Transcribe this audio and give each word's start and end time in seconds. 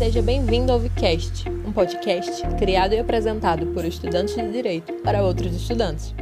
Seja 0.00 0.22
bem-vindo 0.22 0.72
ao 0.72 0.78
Vicast, 0.78 1.46
um 1.50 1.70
podcast 1.70 2.42
criado 2.58 2.94
e 2.94 2.98
apresentado 2.98 3.66
por 3.66 3.84
estudantes 3.84 4.34
de 4.34 4.50
direito 4.50 4.94
para 5.02 5.22
outros 5.22 5.54
estudantes. 5.54 6.14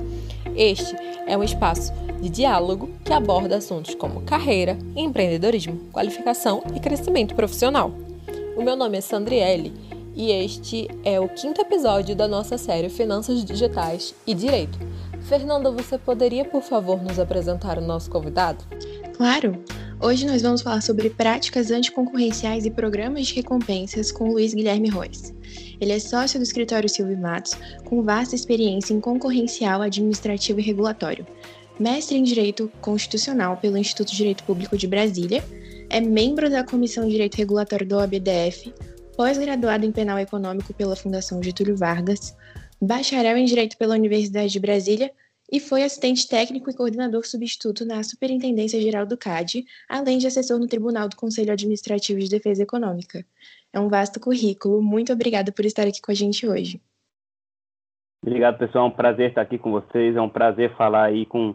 Este 0.56 0.96
é 1.28 1.38
um 1.38 1.44
espaço 1.44 1.92
de 2.20 2.28
diálogo 2.28 2.90
que 3.04 3.12
aborda 3.12 3.58
assuntos 3.58 3.94
como 3.94 4.22
carreira, 4.22 4.76
empreendedorismo, 4.96 5.78
qualificação 5.92 6.60
e 6.74 6.80
crescimento 6.80 7.36
profissional. 7.36 7.92
O 8.56 8.64
meu 8.64 8.74
nome 8.74 8.98
é 8.98 9.00
Sandriele 9.00 9.72
e 10.12 10.32
este 10.32 10.88
é 11.04 11.20
o 11.20 11.28
quinto 11.28 11.60
episódio 11.60 12.16
da 12.16 12.26
nossa 12.26 12.58
série 12.58 12.88
Finanças 12.88 13.44
Digitais 13.44 14.12
e 14.26 14.34
Direito. 14.34 14.76
Fernanda, 15.20 15.70
você 15.70 15.96
poderia, 15.96 16.44
por 16.44 16.62
favor, 16.62 17.00
nos 17.00 17.20
apresentar 17.20 17.78
o 17.78 17.86
nosso 17.86 18.10
convidado? 18.10 18.64
Claro! 19.16 19.62
Hoje 20.00 20.24
nós 20.24 20.42
vamos 20.42 20.62
falar 20.62 20.80
sobre 20.80 21.10
práticas 21.10 21.72
anticoncorrenciais 21.72 22.64
e 22.64 22.70
programas 22.70 23.26
de 23.26 23.34
recompensas 23.34 24.12
com 24.12 24.30
Luiz 24.30 24.54
Guilherme 24.54 24.88
Reis. 24.88 25.34
Ele 25.80 25.90
é 25.90 25.98
sócio 25.98 26.38
do 26.38 26.44
escritório 26.44 26.88
Silvio 26.88 27.18
Matos, 27.18 27.56
com 27.84 28.00
vasta 28.04 28.36
experiência 28.36 28.94
em 28.94 29.00
concorrencial, 29.00 29.82
administrativo 29.82 30.60
e 30.60 30.62
regulatório. 30.62 31.26
Mestre 31.80 32.16
em 32.16 32.22
Direito 32.22 32.70
Constitucional 32.80 33.56
pelo 33.56 33.76
Instituto 33.76 34.12
de 34.12 34.16
Direito 34.18 34.44
Público 34.44 34.78
de 34.78 34.86
Brasília, 34.86 35.44
é 35.90 36.00
membro 36.00 36.48
da 36.48 36.62
Comissão 36.62 37.04
de 37.04 37.10
Direito 37.10 37.34
Regulatório 37.34 37.86
do 37.86 37.96
OABDF, 37.96 38.72
pós-graduado 39.16 39.84
em 39.84 39.90
Penal 39.90 40.20
Econômico 40.20 40.72
pela 40.74 40.94
Fundação 40.94 41.42
Getúlio 41.42 41.76
Vargas, 41.76 42.36
bacharel 42.80 43.36
em 43.36 43.44
Direito 43.44 43.76
pela 43.76 43.96
Universidade 43.96 44.52
de 44.52 44.60
Brasília 44.60 45.10
e 45.50 45.58
foi 45.58 45.82
assistente 45.82 46.28
técnico 46.28 46.70
e 46.70 46.74
coordenador 46.74 47.26
substituto 47.26 47.84
na 47.84 48.02
Superintendência 48.02 48.80
Geral 48.80 49.06
do 49.06 49.16
CAD, 49.16 49.64
além 49.88 50.18
de 50.18 50.26
assessor 50.26 50.58
no 50.58 50.66
Tribunal 50.66 51.08
do 51.08 51.16
Conselho 51.16 51.52
Administrativo 51.52 52.20
de 52.20 52.28
Defesa 52.28 52.62
Econômica. 52.62 53.24
É 53.72 53.80
um 53.80 53.88
vasto 53.88 54.20
currículo. 54.20 54.82
Muito 54.82 55.12
obrigada 55.12 55.50
por 55.50 55.64
estar 55.64 55.86
aqui 55.86 56.00
com 56.00 56.10
a 56.10 56.14
gente 56.14 56.46
hoje. 56.46 56.80
Obrigado, 58.22 58.58
pessoal. 58.58 58.86
É 58.86 58.88
um 58.88 58.92
prazer 58.92 59.30
estar 59.30 59.42
aqui 59.42 59.58
com 59.58 59.70
vocês. 59.70 60.16
É 60.16 60.20
um 60.20 60.28
prazer 60.28 60.74
falar 60.76 61.04
aí 61.04 61.24
com, 61.24 61.54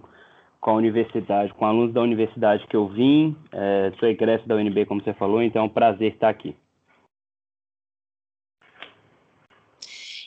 com 0.59 0.71
a 0.71 0.75
universidade, 0.75 1.53
com 1.53 1.65
alunos 1.65 1.93
da 1.93 2.01
universidade 2.01 2.65
que 2.67 2.75
eu 2.75 2.87
vim. 2.87 3.35
É, 3.51 3.91
sou 3.99 4.07
egresso 4.07 4.47
da 4.47 4.55
UNB, 4.55 4.85
como 4.85 5.03
você 5.03 5.13
falou, 5.13 5.41
então 5.41 5.61
é 5.61 5.65
um 5.65 5.69
prazer 5.69 6.13
estar 6.13 6.29
aqui. 6.29 6.55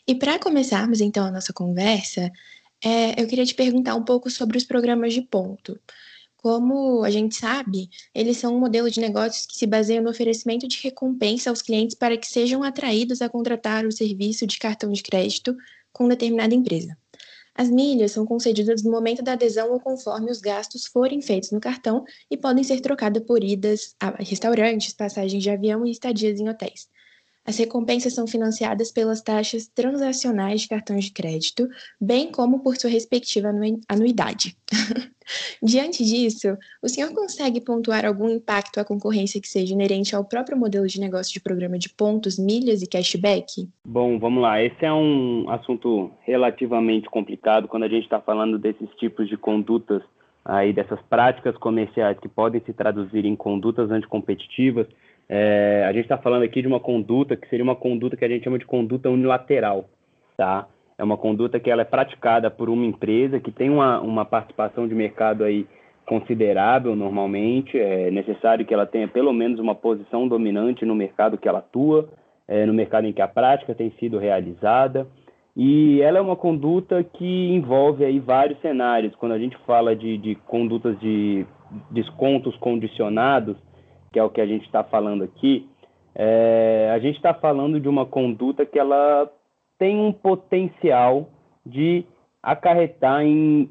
E 0.09 0.15
para 0.15 0.39
começarmos 0.39 1.01
então 1.01 1.27
a 1.27 1.33
nossa 1.33 1.53
conversa, 1.53 2.31
é, 2.85 3.21
eu 3.21 3.27
queria 3.27 3.45
te 3.45 3.55
perguntar 3.55 3.95
um 3.95 4.05
pouco 4.05 4.31
sobre 4.31 4.59
os 4.59 4.65
programas 4.65 5.15
de 5.15 5.23
ponto. 5.23 5.79
Como 6.37 7.03
a 7.03 7.11
gente 7.11 7.35
sabe, 7.35 7.91
eles 8.15 8.37
são 8.37 8.55
um 8.55 8.61
modelo 8.61 8.91
de 8.91 9.01
negócios 9.01 9.47
que 9.47 9.57
se 9.57 9.67
baseia 9.67 10.01
no 10.01 10.11
oferecimento 10.11 10.69
de 10.69 10.81
recompensa 10.83 11.51
aos 11.51 11.63
clientes 11.63 11.97
para 11.97 12.17
que 12.17 12.27
sejam 12.27 12.63
atraídos 12.63 13.21
a 13.21 13.29
contratar 13.29 13.85
o 13.85 13.91
serviço 13.91 14.47
de 14.47 14.59
cartão 14.59 14.93
de 14.93 15.03
crédito 15.03 15.57
com 15.93 16.07
determinada 16.07 16.55
empresa. 16.55 16.97
As 17.55 17.71
milhas 17.71 18.13
são 18.13 18.27
concedidas 18.27 18.83
no 18.83 18.91
momento 18.91 19.23
da 19.23 19.33
adesão 19.33 19.73
ou 19.73 19.81
conforme 19.81 20.31
os 20.31 20.41
gastos 20.41 20.87
forem 20.87 21.23
feitos 21.23 21.51
no 21.51 21.59
cartão 21.59 22.05
e 22.31 22.37
podem 22.37 22.63
ser 22.63 22.81
trocadas 22.81 23.23
por 23.25 23.43
idas 23.43 23.97
a 23.99 24.11
restaurantes, 24.23 24.93
passagens 24.93 25.43
de 25.43 25.49
avião 25.49 25.87
e 25.87 25.91
estadias 25.91 26.39
em 26.39 26.49
hotéis. 26.49 26.87
As 27.47 27.59
recompensas 27.59 28.13
são 28.13 28.27
financiadas 28.27 28.91
pelas 28.91 29.23
taxas 29.23 29.69
transacionais 29.69 30.63
de 30.63 30.69
cartões 30.69 31.05
de 31.05 31.13
crédito, 31.13 31.69
bem 32.01 32.31
como 32.33 32.61
por 32.61 32.77
sua 32.77 32.91
respectiva 32.91 33.49
anuidade. 33.89 34.57
Diante 35.63 36.05
disso, 36.05 36.57
o 36.83 36.89
senhor 36.89 37.13
consegue 37.13 37.61
pontuar 37.61 38.05
algum 38.05 38.29
impacto 38.29 38.79
à 38.79 38.85
concorrência 38.85 39.41
que 39.41 39.49
seja 39.49 39.73
inerente 39.75 40.15
ao 40.15 40.25
próprio 40.25 40.57
modelo 40.57 40.87
de 40.87 41.01
negócio 41.01 41.33
de 41.33 41.41
programa 41.41 41.79
de 41.79 41.89
pontos, 41.89 42.39
milhas 42.39 42.83
e 42.83 42.87
cashback? 42.87 43.69
Bom, 43.85 44.19
vamos 44.19 44.43
lá. 44.43 44.63
Esse 44.63 44.85
é 44.85 44.93
um 44.93 45.49
assunto 45.49 46.11
relativamente 46.23 47.09
complicado 47.09 47.69
quando 47.69 47.85
a 47.85 47.89
gente 47.89 48.05
está 48.05 48.21
falando 48.21 48.59
desses 48.59 48.89
tipos 48.99 49.29
de 49.29 49.37
condutas 49.37 50.03
aí 50.45 50.73
dessas 50.73 51.01
práticas 51.11 51.57
comerciais 51.59 52.19
que 52.21 52.29
podem 52.29 52.63
se 52.65 52.73
traduzir 52.73 53.25
em 53.25 53.35
condutas 53.35 53.91
anticompetitivas 53.91 54.87
é, 55.29 55.85
a 55.89 55.93
gente 55.93 56.05
está 56.05 56.19
falando 56.19 56.43
aqui 56.43 56.63
de 56.63 56.69
uma 56.69 56.81
conduta 56.81 57.37
que 57.37 57.49
seria 57.49 57.65
uma 57.65 57.77
conduta 57.77 58.17
que 58.17 58.25
a 58.25 58.29
gente 58.29 58.45
chama 58.45 58.59
de 58.59 58.67
conduta 58.67 59.11
unilateral, 59.11 59.87
tá? 60.37 60.67
É 60.99 61.05
uma 61.05 61.17
conduta 61.17 61.61
que 61.61 61.71
ela 61.71 61.83
é 61.83 61.85
praticada 61.85 62.51
por 62.51 62.71
uma 62.71 62.85
empresa 62.85 63.41
que 63.41 63.51
tem 63.51 63.69
uma, 63.69 64.01
uma 64.01 64.25
participação 64.25 64.89
de 64.89 64.95
mercado 64.95 65.45
aí 65.45 65.67
considerável 66.07 66.95
normalmente, 66.95 67.79
é 67.79 68.11
necessário 68.11 68.65
que 68.65 68.73
ela 68.73 68.87
tenha 68.87 69.09
pelo 69.09 69.33
menos 69.33 69.59
uma 69.59 69.75
posição 69.75 70.29
dominante 70.29 70.85
no 70.85 70.95
mercado 70.95 71.37
que 71.37 71.49
ela 71.49 71.59
atua, 71.59 72.09
é, 72.47 72.65
no 72.65 72.73
mercado 72.73 73.07
em 73.07 73.13
que 73.13 73.21
a 73.21 73.29
prática 73.29 73.75
tem 73.75 73.91
sido 73.99 74.17
realizada, 74.17 75.07
e 75.57 76.01
ela 76.03 76.19
é 76.19 76.21
uma 76.21 76.37
conduta 76.37 77.03
que 77.03 77.49
envolve 77.53 78.05
aí 78.05 78.21
vários 78.21 78.61
cenários. 78.61 79.15
Quando 79.17 79.33
a 79.33 79.39
gente 79.39 79.57
fala 79.67 79.97
de, 79.97 80.17
de 80.19 80.35
condutas 80.35 80.99
de 81.01 81.45
descontos 81.91 82.55
condicionados, 82.57 83.57
que 84.17 84.21
é 84.21 84.25
o 84.25 84.31
que 84.31 84.41
a 84.41 84.47
gente 84.47 84.65
está 84.65 84.83
falando 84.83 85.25
aqui, 85.25 85.69
é, 86.15 86.91
a 86.91 86.99
gente 86.99 87.17
está 87.17 87.35
falando 87.35 87.79
de 87.79 87.87
uma 87.87 88.07
conduta 88.07 88.65
que 88.65 88.79
ela 88.79 89.31
tem 89.79 90.01
um 90.01 90.11
potencial 90.11 91.29
de 91.67 92.03
acarretar 92.43 93.23
em 93.23 93.69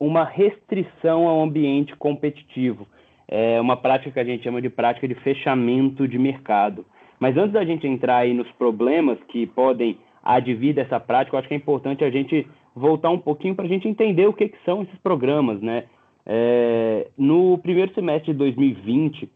uma 0.00 0.24
restrição 0.24 1.28
ao 1.28 1.40
ambiente 1.40 1.94
competitivo. 1.94 2.84
É 3.28 3.60
uma 3.60 3.76
prática 3.76 4.10
que 4.10 4.18
a 4.18 4.24
gente 4.24 4.42
chama 4.42 4.60
de 4.60 4.68
prática 4.68 5.06
de 5.06 5.14
fechamento 5.14 6.08
de 6.08 6.18
mercado. 6.18 6.84
Mas 7.20 7.36
antes 7.36 7.52
da 7.52 7.64
gente 7.64 7.86
entrar 7.86 8.16
aí 8.16 8.34
nos 8.34 8.50
problemas 8.58 9.20
que 9.28 9.46
podem 9.46 9.96
advir 10.24 10.74
dessa 10.74 10.98
prática, 10.98 11.36
eu 11.36 11.38
acho 11.38 11.46
que 11.46 11.54
é 11.54 11.58
importante 11.58 12.02
a 12.02 12.10
gente 12.10 12.44
voltar 12.74 13.10
um 13.10 13.20
pouquinho 13.20 13.54
para 13.54 13.66
a 13.66 13.68
gente 13.68 13.86
entender 13.86 14.26
o 14.26 14.32
que, 14.32 14.48
que 14.48 14.58
são 14.64 14.82
esses 14.82 14.98
programas, 14.98 15.62
né? 15.62 15.84
É, 16.26 17.06
no 17.16 17.58
primeiro 17.58 17.94
semestre 17.94 18.32
de 18.32 18.38
2020, 18.38 19.30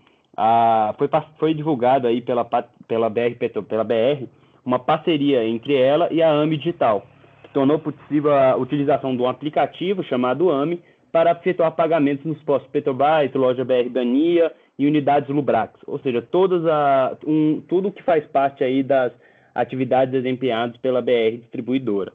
foi, 0.96 1.08
foi 1.38 1.54
divulgado 1.54 2.06
aí 2.06 2.20
pela, 2.20 2.44
pela, 2.86 3.10
BR, 3.10 3.34
pela 3.68 3.84
BR 3.84 4.26
uma 4.64 4.78
parceria 4.78 5.44
entre 5.44 5.74
ela 5.74 6.08
e 6.12 6.22
a 6.22 6.30
AMI 6.30 6.58
Digital, 6.58 7.06
que 7.42 7.50
tornou 7.54 7.78
possível 7.78 8.32
a 8.34 8.54
utilização 8.56 9.16
de 9.16 9.22
um 9.22 9.28
aplicativo 9.28 10.04
chamado 10.04 10.50
AMI 10.50 10.82
para 11.10 11.32
efetuar 11.32 11.72
pagamentos 11.72 12.24
nos 12.26 12.40
postos 12.42 12.70
Petrobras, 12.70 13.32
loja 13.32 13.64
BR 13.64 13.88
Dania 13.90 14.52
e 14.78 14.86
unidades 14.86 15.28
Lubrax, 15.28 15.80
ou 15.86 15.98
seja, 16.00 16.20
todas 16.20 16.64
a, 16.66 17.16
um, 17.26 17.62
tudo 17.66 17.90
que 17.90 18.02
faz 18.02 18.24
parte 18.26 18.62
aí 18.62 18.82
das 18.82 19.12
atividades 19.54 20.12
desempenhadas 20.12 20.76
pela 20.76 21.02
BR 21.02 21.38
Distribuidora. 21.40 22.12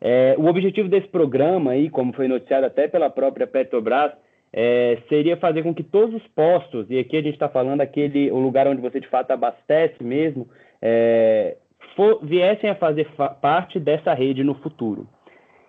É, 0.00 0.34
o 0.38 0.46
objetivo 0.46 0.88
desse 0.88 1.08
programa, 1.08 1.72
aí, 1.72 1.88
como 1.88 2.12
foi 2.12 2.28
noticiado 2.28 2.66
até 2.66 2.88
pela 2.88 3.08
própria 3.08 3.46
Petrobras, 3.46 4.12
é, 4.56 4.98
seria 5.08 5.36
fazer 5.36 5.64
com 5.64 5.74
que 5.74 5.82
todos 5.82 6.14
os 6.14 6.28
postos, 6.28 6.86
e 6.88 6.96
aqui 6.96 7.16
a 7.16 7.22
gente 7.22 7.34
está 7.34 7.48
falando 7.48 7.80
aquele 7.80 8.30
o 8.30 8.38
lugar 8.38 8.68
onde 8.68 8.80
você 8.80 9.00
de 9.00 9.08
fato 9.08 9.32
abastece 9.32 10.02
mesmo, 10.02 10.46
é, 10.80 11.56
for, 11.96 12.20
viessem 12.22 12.70
a 12.70 12.76
fazer 12.76 13.08
parte 13.42 13.80
dessa 13.80 14.14
rede 14.14 14.44
no 14.44 14.54
futuro. 14.54 15.08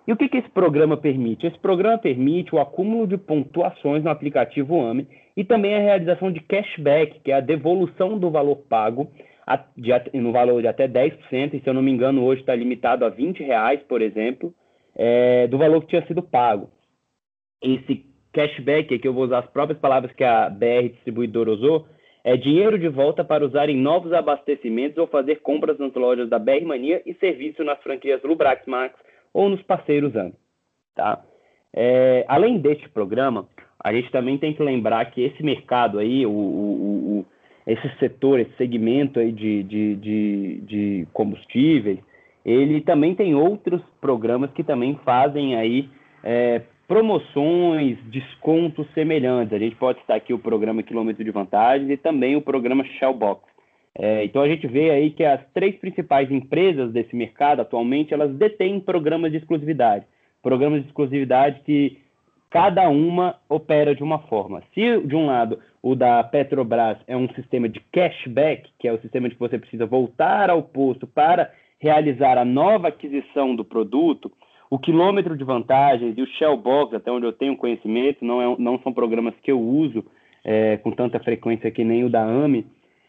E 0.07 0.13
o 0.13 0.15
que, 0.15 0.29
que 0.29 0.37
esse 0.37 0.49
programa 0.49 0.95
permite? 0.95 1.47
Esse 1.47 1.57
programa 1.57 1.97
permite 1.97 2.53
o 2.53 2.59
acúmulo 2.59 3.07
de 3.07 3.17
pontuações 3.17 4.03
no 4.03 4.11
aplicativo 4.11 4.79
AME 4.79 5.07
e 5.35 5.43
também 5.43 5.73
a 5.73 5.79
realização 5.79 6.31
de 6.31 6.41
cashback, 6.41 7.21
que 7.21 7.31
é 7.31 7.35
a 7.35 7.39
devolução 7.39 8.19
do 8.19 8.29
valor 8.29 8.57
pago 8.69 9.09
a, 9.47 9.57
de, 9.75 9.91
no 10.13 10.31
valor 10.31 10.61
de 10.61 10.67
até 10.67 10.87
10%, 10.87 11.55
e 11.55 11.59
se 11.59 11.67
eu 11.67 11.73
não 11.73 11.81
me 11.81 11.91
engano 11.91 12.23
hoje 12.23 12.41
está 12.41 12.53
limitado 12.53 13.03
a 13.03 13.09
20 13.09 13.41
reais, 13.41 13.81
por 13.89 13.99
exemplo, 13.99 14.53
é, 14.95 15.47
do 15.47 15.57
valor 15.57 15.81
que 15.81 15.87
tinha 15.87 16.05
sido 16.05 16.21
pago. 16.21 16.69
Esse 17.59 18.05
Cashback, 18.35 18.99
que 18.99 19.07
eu 19.07 19.13
vou 19.13 19.23
usar 19.23 19.39
as 19.39 19.49
próprias 19.49 19.79
palavras 19.79 20.11
que 20.11 20.23
a 20.23 20.49
BR 20.49 20.89
Distribuidora 20.91 21.51
usou, 21.51 21.87
é 22.21 22.35
dinheiro 22.35 22.77
de 22.77 22.89
volta 22.89 23.23
para 23.23 23.45
usar 23.45 23.69
em 23.69 23.77
novos 23.77 24.11
abastecimentos 24.11 24.97
ou 24.97 25.07
fazer 25.07 25.37
compras 25.37 25.79
nas 25.79 25.93
lojas 25.93 26.27
da 26.27 26.37
BR 26.37 26.65
Mania 26.65 27.01
e 27.05 27.13
serviço 27.13 27.63
nas 27.63 27.81
franquias 27.81 28.21
Lubrax 28.23 28.65
Max 28.67 28.93
ou 29.33 29.47
nos 29.47 29.61
parceiros 29.61 30.15
AMI. 30.15 30.33
Tá? 30.95 31.23
É, 31.73 32.25
além 32.27 32.57
deste 32.57 32.89
programa, 32.89 33.47
a 33.81 33.93
gente 33.93 34.11
também 34.11 34.37
tem 34.37 34.53
que 34.53 34.63
lembrar 34.63 35.05
que 35.11 35.21
esse 35.21 35.41
mercado 35.43 35.99
aí, 35.99 36.25
o, 36.25 36.31
o, 36.31 37.19
o 37.19 37.25
esse 37.65 37.87
setor, 37.99 38.39
esse 38.39 38.55
segmento 38.57 39.19
aí 39.19 39.31
de, 39.31 39.63
de, 39.63 39.95
de, 39.95 40.61
de 40.61 41.07
combustíveis, 41.13 41.99
ele 42.45 42.81
também 42.81 43.15
tem 43.15 43.33
outros 43.33 43.81
programas 44.01 44.51
que 44.51 44.63
também 44.63 44.99
fazem 45.03 45.55
aí 45.55 45.89
é, 46.23 46.61
promoções, 46.87 47.97
descontos 48.05 48.87
semelhantes. 48.93 49.53
A 49.53 49.59
gente 49.59 49.75
pode 49.75 49.99
citar 50.01 50.17
aqui 50.17 50.33
o 50.33 50.39
programa 50.39 50.83
Quilômetro 50.83 51.23
de 51.23 51.31
Vantagens 51.31 51.89
e 51.89 51.97
também 51.97 52.35
o 52.35 52.41
programa 52.41 52.83
Shellbox. 52.83 53.41
É, 53.97 54.25
então 54.25 54.41
a 54.41 54.47
gente 54.47 54.67
vê 54.67 54.89
aí 54.91 55.11
que 55.11 55.23
as 55.23 55.39
três 55.53 55.75
principais 55.77 56.29
empresas 56.29 56.91
desse 56.91 57.15
mercado 57.15 57.61
atualmente 57.61 58.13
elas 58.13 58.31
detêm 58.35 58.79
programas 58.79 59.31
de 59.31 59.37
exclusividade, 59.37 60.05
programas 60.43 60.81
de 60.81 60.87
exclusividade 60.87 61.61
que 61.65 61.97
cada 62.49 62.89
uma 62.89 63.37
opera 63.49 63.95
de 63.95 64.03
uma 64.03 64.19
forma. 64.19 64.61
Se 64.73 64.99
de 65.01 65.15
um 65.15 65.25
lado 65.27 65.59
o 65.81 65.95
da 65.95 66.23
Petrobras 66.23 66.97
é 67.07 67.15
um 67.15 67.27
sistema 67.33 67.69
de 67.69 67.79
cashback, 67.91 68.69
que 68.79 68.87
é 68.87 68.93
o 68.93 68.99
sistema 68.99 69.29
de 69.29 69.35
que 69.35 69.39
você 69.39 69.57
precisa 69.57 69.85
voltar 69.85 70.49
ao 70.49 70.61
posto 70.61 71.07
para 71.07 71.51
realizar 71.79 72.37
a 72.37 72.45
nova 72.45 72.89
aquisição 72.89 73.55
do 73.55 73.63
produto, 73.63 74.31
o 74.75 74.79
quilômetro 74.79 75.37
de 75.37 75.43
vantagens 75.43 76.17
e 76.17 76.21
o 76.21 76.27
Shell 76.27 76.57
Box, 76.57 76.95
até 76.95 77.09
onde 77.09 77.25
eu 77.25 77.31
tenho 77.31 77.55
conhecimento, 77.55 78.25
não, 78.25 78.41
é, 78.41 78.55
não 78.59 78.77
são 78.79 78.93
programas 78.93 79.33
que 79.41 79.51
eu 79.51 79.59
uso 79.59 80.03
é, 80.43 80.77
com 80.77 80.91
tanta 80.91 81.17
frequência 81.19 81.71
que 81.71 81.83
nem 81.83 82.03
o 82.03 82.09
da 82.09 82.23
AMI, 82.23 82.65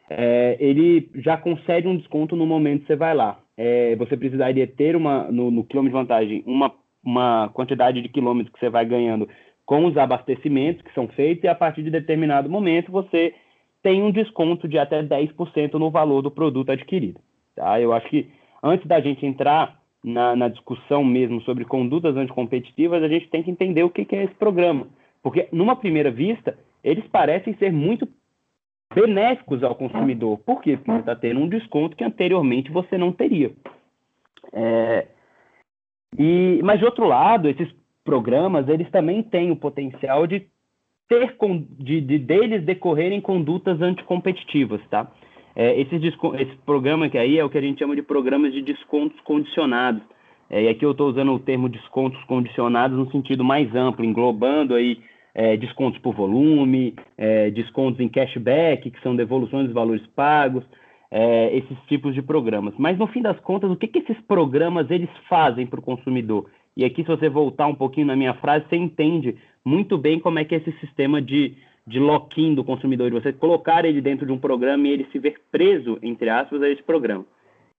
é, 0.09 0.57
ele 0.61 1.11
já 1.17 1.37
concede 1.37 1.89
um 1.89 1.97
desconto 1.97 2.37
no 2.37 2.47
momento 2.47 2.83
que 2.83 2.87
você 2.87 2.97
vai 2.97 3.15
lá. 3.15 3.41
É, 3.57 3.97
você 3.97 4.17
precisaria 4.17 4.67
ter 4.67 4.95
uma, 4.95 5.25
no, 5.25 5.51
no 5.51 5.65
quilômetro 5.65 5.99
de 5.99 6.03
vantagem 6.03 6.45
uma 6.47 6.73
uma 7.07 7.49
quantidade 7.51 8.03
de 8.03 8.09
quilômetros 8.09 8.53
que 8.53 8.59
você 8.59 8.69
vai 8.69 8.85
ganhando 8.85 9.29
com 9.65 9.87
os 9.87 9.97
abastecimentos 9.97 10.83
que 10.83 10.93
são 10.93 11.07
feitos 11.07 11.45
e 11.45 11.49
a 11.49 11.55
partir 11.55 11.85
de 11.85 11.91
determinado 11.91 12.51
momento 12.51 12.91
você 12.91 13.33
tem 13.81 14.03
um 14.03 14.11
desconto 14.11 14.67
de 14.67 14.77
até 14.77 15.03
10% 15.03 15.75
no 15.75 15.89
valor 15.89 16.21
do 16.21 16.31
produto 16.31 16.71
adquirido. 16.71 17.21
Tá? 17.55 17.81
Eu 17.81 17.93
acho 17.93 18.09
que 18.09 18.29
antes 18.61 18.85
da 18.89 19.01
gente 19.01 19.25
entrar 19.25 19.81
na, 20.05 20.37
na 20.37 20.49
discussão 20.49 21.05
mesmo 21.05 21.41
sobre 21.43 21.65
condutas 21.65 22.17
anticompetitivas, 22.17 23.03
a 23.03 23.09
gente 23.09 23.29
tem 23.29 23.43
que 23.43 23.51
entender 23.51 23.83
o 23.83 23.91
que, 23.91 24.05
que 24.05 24.17
é 24.17 24.25
esse 24.25 24.35
programa. 24.35 24.87
Porque, 25.23 25.49
numa 25.51 25.77
primeira 25.77 26.11
vista, 26.11 26.57
eles 26.83 27.07
parecem 27.09 27.55
ser 27.57 27.73
muito 27.73 28.09
benéficos 28.95 29.63
ao 29.63 29.75
consumidor. 29.75 30.39
Por 30.39 30.61
quê? 30.63 30.77
Porque 30.77 30.93
você 30.93 31.01
está 31.01 31.17
tendo 31.17 31.41
um 31.41 31.49
desconto 31.49 31.97
que 31.97 32.05
anteriormente 32.05 32.71
você 32.71 32.97
não 32.97 33.13
teria. 33.13 33.53
É, 34.53 35.09
e, 36.19 36.61
mas, 36.63 36.79
de 36.79 36.85
outro 36.85 37.07
lado, 37.07 37.49
esses 37.49 37.69
programas, 38.05 38.69
eles 38.69 38.89
também 38.91 39.23
têm 39.23 39.51
o 39.51 39.57
potencial 39.57 40.27
de 40.27 40.47
ter, 41.09 41.37
de, 41.79 42.01
de 42.01 42.19
deles 42.19 42.65
decorrerem 42.65 43.21
condutas 43.21 43.81
anticompetitivas, 43.81 44.81
tá? 44.89 45.11
É, 45.57 45.81
esse, 45.81 45.97
esse 45.97 46.57
programa 46.67 47.09
que 47.09 47.17
aí 47.17 47.39
é 47.39 47.45
o 47.45 47.49
que 47.49 47.57
a 47.57 47.63
gente 47.63 47.79
chama 47.79 47.97
de 47.97 48.03
programas 48.03 48.53
de 48.53 48.61
descontos 48.61 49.19
condicionados. 49.23 50.03
É, 50.51 50.65
e 50.65 50.69
aqui 50.69 50.85
eu 50.85 50.91
estou 50.91 51.09
usando 51.09 51.33
o 51.33 51.39
termo 51.39 51.69
descontos 51.69 52.23
condicionados 52.25 52.97
no 52.97 53.11
sentido 53.11 53.43
mais 53.43 53.75
amplo, 53.75 54.05
englobando 54.05 54.75
aí 54.75 55.01
é, 55.35 55.57
descontos 55.57 55.99
por 56.01 56.15
volume, 56.15 56.95
é, 57.17 57.51
descontos 57.51 58.01
em 58.01 58.09
cashback, 58.09 58.91
que 58.91 59.01
são 59.01 59.17
devoluções 59.17 59.65
dos 59.65 59.75
valores 59.75 60.07
pagos, 60.15 60.63
é, 61.11 61.57
esses 61.57 61.79
tipos 61.89 62.15
de 62.15 62.21
programas. 62.21 62.75
Mas 62.77 62.99
no 62.99 63.07
fim 63.07 63.23
das 63.23 63.39
contas, 63.41 63.71
o 63.71 63.77
que, 63.77 63.89
que 63.89 64.01
esses 64.01 64.21
programas 64.27 64.91
eles 64.91 65.11
fazem 65.29 65.67
para 65.67 65.81
o 65.81 65.83
consumidor? 65.83 66.51
E 66.77 66.85
aqui, 66.85 67.03
se 67.03 67.09
você 67.09 67.31
voltar 67.31 67.67
um 67.67 67.75
pouquinho 67.75 68.07
na 68.07 68.17
minha 68.17 68.35
frase, 68.35 68.67
você 68.69 68.77
entende 68.77 69.37
muito 69.65 69.97
bem 69.97 70.21
como 70.21 70.39
é 70.39 70.45
que 70.45 70.55
é 70.55 70.59
esse 70.59 70.73
sistema 70.81 71.23
de, 71.23 71.55
de 71.87 72.01
lock-in 72.01 72.55
do 72.55 72.65
consumidor, 72.65 73.11
de 73.11 73.21
você 73.21 73.33
colocar 73.33 73.85
ele 73.85 74.01
dentro 74.01 74.27
de 74.27 74.33
um 74.33 74.39
programa 74.39 74.89
e 74.89 74.91
ele 74.91 75.09
se 75.13 75.19
ver 75.19 75.37
preso, 75.53 75.99
entre 76.03 76.29
aspas, 76.29 76.61
a 76.63 76.69
esse 76.69 76.83
programa. 76.83 77.25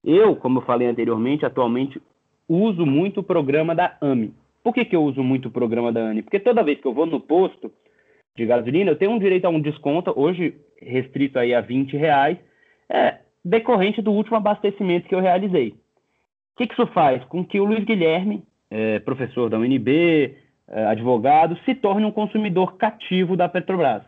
Eu, 0.04 0.36
como 0.36 0.60
eu 0.60 0.64
falei 0.64 0.88
anteriormente, 0.88 1.46
atualmente 1.46 2.02
uso 2.48 2.86
muito 2.86 3.20
o 3.20 3.24
programa 3.24 3.76
da 3.76 3.98
AMI. 4.00 4.34
Por 4.64 4.74
que, 4.74 4.86
que 4.86 4.96
eu 4.96 5.04
uso 5.04 5.22
muito 5.22 5.50
o 5.50 5.52
programa 5.52 5.92
da 5.92 6.10
AMI? 6.10 6.22
Porque 6.22 6.40
toda 6.40 6.64
vez 6.64 6.80
que 6.80 6.88
eu 6.88 6.94
vou 6.94 7.06
no 7.06 7.20
posto 7.20 7.72
de 8.36 8.46
gasolina, 8.46 8.92
eu 8.92 8.96
tenho 8.96 9.12
um 9.12 9.20
direito 9.20 9.46
a 9.46 9.50
um 9.50 9.60
desconto, 9.60 10.14
hoje 10.16 10.56
restrito 10.82 11.40
aí 11.40 11.54
a 11.54 11.60
20 11.60 11.98
reais, 11.98 12.38
é 12.90 13.18
decorrente 13.44 14.02
do 14.02 14.12
último 14.12 14.38
abastecimento 14.38 15.08
que 15.08 15.16
eu 15.16 15.20
realizei. 15.20 15.70
O 15.70 16.58
que, 16.58 16.68
que 16.68 16.74
isso 16.74 16.88
faz? 16.88 17.24
Com 17.26 17.46
que 17.46 17.60
o 17.60 17.66
Luiz 17.66 17.84
Guilherme, 17.84 18.44
é, 18.70 19.00
professor 19.00 19.50
da 19.50 19.58
UNB, 19.58 20.36
advogado, 20.68 21.58
se 21.66 21.74
torne 21.76 22.06
um 22.06 22.12
consumidor 22.12 22.76
cativo 22.78 23.38
da 23.38 23.48
Petrobras. 23.48 24.04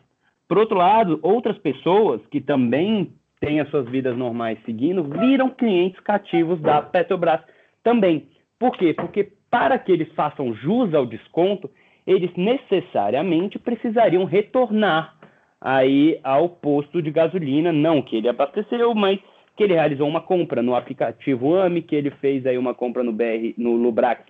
Por 0.48 0.58
outro 0.58 0.78
lado, 0.78 1.20
outras 1.22 1.58
pessoas 1.58 2.22
que 2.32 2.42
também 2.42 3.12
têm 3.40 3.60
as 3.60 3.70
suas 3.70 3.88
vidas 3.88 4.18
normais 4.18 4.60
seguindo, 4.66 5.04
viram 5.04 5.50
clientes 5.50 6.00
cativos 6.02 6.60
da 6.60 6.82
Petrobras 6.82 7.42
também. 7.84 8.28
Por 8.60 8.76
quê? 8.78 8.94
Porque 8.94 9.32
para 9.50 9.80
que 9.80 9.92
eles 9.92 10.12
façam 10.14 10.54
jus 10.54 10.94
ao 10.94 11.06
desconto, 11.06 11.70
eles 12.06 12.32
necessariamente 12.36 13.58
precisariam 13.58 14.26
retornar 14.26 15.16
aí 15.62 16.20
ao 16.24 16.50
posto 16.50 17.02
de 17.02 17.12
gasolina, 17.12 17.72
não 17.72 18.02
que 18.02 18.16
ele 18.16 18.28
abasteceu, 18.28 18.94
mas 18.94 19.20
que 19.56 19.64
ele 19.64 19.74
realizou 19.74 20.08
uma 20.08 20.22
compra 20.22 20.62
no 20.62 20.76
aplicativo 20.76 21.56
AMI, 21.56 21.82
que 21.82 21.96
ele 21.96 22.12
fez 22.12 22.46
aí 22.46 22.58
uma 22.58 22.74
compra 22.74 23.04
no 23.04 23.12
BR, 23.12 23.54
no 23.58 23.74
Lubrax+, 23.76 24.24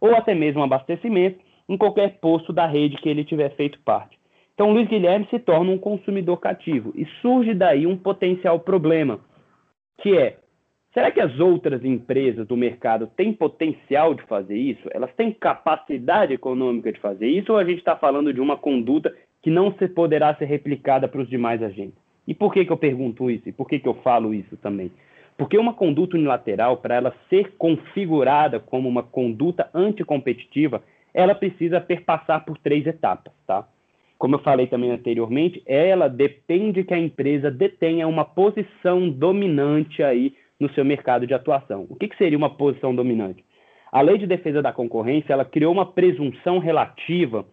ou 0.00 0.14
até 0.14 0.34
mesmo 0.34 0.60
um 0.60 0.64
abastecimento 0.64 1.38
em 1.72 1.78
qualquer 1.78 2.18
posto 2.20 2.52
da 2.52 2.66
rede 2.66 2.96
que 2.96 3.08
ele 3.08 3.24
tiver 3.24 3.50
feito 3.56 3.78
parte. 3.80 4.18
Então, 4.54 4.72
Luiz 4.72 4.88
Guilherme 4.88 5.26
se 5.30 5.38
torna 5.38 5.72
um 5.72 5.78
consumidor 5.78 6.38
cativo 6.38 6.92
e 6.94 7.06
surge 7.20 7.54
daí 7.54 7.86
um 7.86 7.96
potencial 7.96 8.60
problema, 8.60 9.20
que 10.00 10.16
é 10.16 10.36
Será 10.92 11.10
que 11.10 11.22
as 11.22 11.40
outras 11.40 11.82
empresas 11.86 12.46
do 12.46 12.54
mercado 12.54 13.06
têm 13.16 13.32
potencial 13.32 14.12
de 14.12 14.22
fazer 14.24 14.58
isso? 14.58 14.86
Elas 14.90 15.10
têm 15.14 15.32
capacidade 15.32 16.34
econômica 16.34 16.92
de 16.92 17.00
fazer 17.00 17.28
isso? 17.28 17.50
Ou 17.50 17.58
a 17.58 17.64
gente 17.64 17.78
está 17.78 17.96
falando 17.96 18.30
de 18.30 18.42
uma 18.42 18.58
conduta 18.58 19.10
que 19.40 19.48
não 19.48 19.72
se 19.78 19.88
poderá 19.88 20.34
ser 20.34 20.44
replicada 20.44 21.08
para 21.08 21.22
os 21.22 21.30
demais 21.30 21.62
agentes. 21.62 21.96
E 22.28 22.34
por 22.34 22.52
que, 22.52 22.66
que 22.66 22.70
eu 22.70 22.76
pergunto 22.76 23.30
isso? 23.30 23.48
E 23.48 23.52
por 23.52 23.66
que, 23.66 23.78
que 23.78 23.88
eu 23.88 23.94
falo 23.94 24.34
isso 24.34 24.54
também? 24.58 24.92
Porque 25.38 25.56
uma 25.56 25.72
conduta 25.72 26.14
unilateral, 26.14 26.76
para 26.76 26.94
ela 26.94 27.14
ser 27.30 27.52
configurada 27.56 28.60
como 28.60 28.86
uma 28.86 29.02
conduta 29.02 29.70
anticompetitiva, 29.72 30.82
ela 31.14 31.34
precisa 31.34 31.80
perpassar 31.80 32.44
por 32.44 32.58
três 32.58 32.86
etapas, 32.86 33.32
tá? 33.46 33.66
Como 34.18 34.36
eu 34.36 34.38
falei 34.38 34.68
também 34.68 34.90
anteriormente, 34.90 35.62
ela 35.66 36.08
depende 36.08 36.84
que 36.84 36.94
a 36.94 36.98
empresa 36.98 37.50
detenha 37.50 38.06
uma 38.06 38.24
posição 38.24 39.10
dominante 39.10 40.02
aí 40.02 40.34
no 40.60 40.72
seu 40.74 40.84
mercado 40.84 41.26
de 41.26 41.34
atuação. 41.34 41.86
O 41.90 41.96
que, 41.96 42.06
que 42.06 42.16
seria 42.16 42.38
uma 42.38 42.50
posição 42.50 42.94
dominante? 42.94 43.44
A 43.90 44.00
Lei 44.00 44.16
de 44.16 44.26
Defesa 44.26 44.62
da 44.62 44.72
Concorrência, 44.72 45.32
ela 45.32 45.44
criou 45.44 45.72
uma 45.72 45.84
presunção 45.84 46.58
relativa 46.58 47.44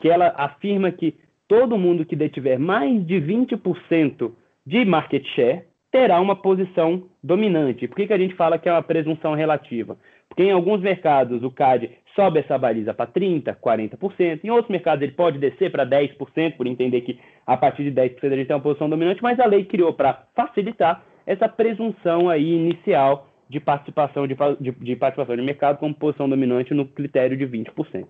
que 0.00 0.08
ela 0.08 0.34
afirma 0.36 0.90
que 0.90 1.14
todo 1.46 1.78
mundo 1.78 2.04
que 2.04 2.14
detiver 2.14 2.58
mais 2.58 3.06
de 3.06 3.14
20% 3.14 4.32
de 4.66 4.84
market 4.84 5.24
share 5.34 5.62
terá 5.90 6.20
uma 6.20 6.36
posição 6.36 7.04
dominante. 7.22 7.88
Por 7.88 7.96
que, 7.96 8.06
que 8.06 8.12
a 8.12 8.18
gente 8.18 8.34
fala 8.34 8.58
que 8.58 8.68
é 8.68 8.72
uma 8.72 8.82
presunção 8.82 9.34
relativa? 9.34 9.96
Porque 10.28 10.42
em 10.42 10.52
alguns 10.52 10.80
mercados 10.80 11.42
o 11.42 11.50
CAD 11.50 11.90
sobe 12.18 12.40
essa 12.40 12.58
baliza 12.58 12.92
para 12.92 13.06
30%, 13.06 13.56
40%, 13.62 14.40
em 14.42 14.50
outros 14.50 14.70
mercados 14.70 15.02
ele 15.02 15.12
pode 15.12 15.38
descer 15.38 15.70
para 15.70 15.86
10%, 15.86 16.56
por 16.56 16.66
entender 16.66 17.02
que 17.02 17.20
a 17.46 17.56
partir 17.56 17.84
de 17.84 17.92
10% 17.92 18.24
a 18.24 18.36
gente 18.36 18.48
tem 18.48 18.56
uma 18.56 18.62
posição 18.62 18.90
dominante, 18.90 19.22
mas 19.22 19.38
a 19.38 19.46
lei 19.46 19.64
criou 19.64 19.92
para 19.92 20.24
facilitar 20.34 21.04
essa 21.24 21.48
presunção 21.48 22.28
aí 22.28 22.52
inicial 22.52 23.28
de 23.48 23.60
participação 23.60 24.26
de, 24.26 24.36
de, 24.60 24.72
de 24.72 24.96
participação 24.96 25.36
de 25.36 25.42
mercado 25.42 25.78
como 25.78 25.94
posição 25.94 26.28
dominante 26.28 26.74
no 26.74 26.86
critério 26.86 27.36
de 27.36 27.46
20%. 27.46 28.04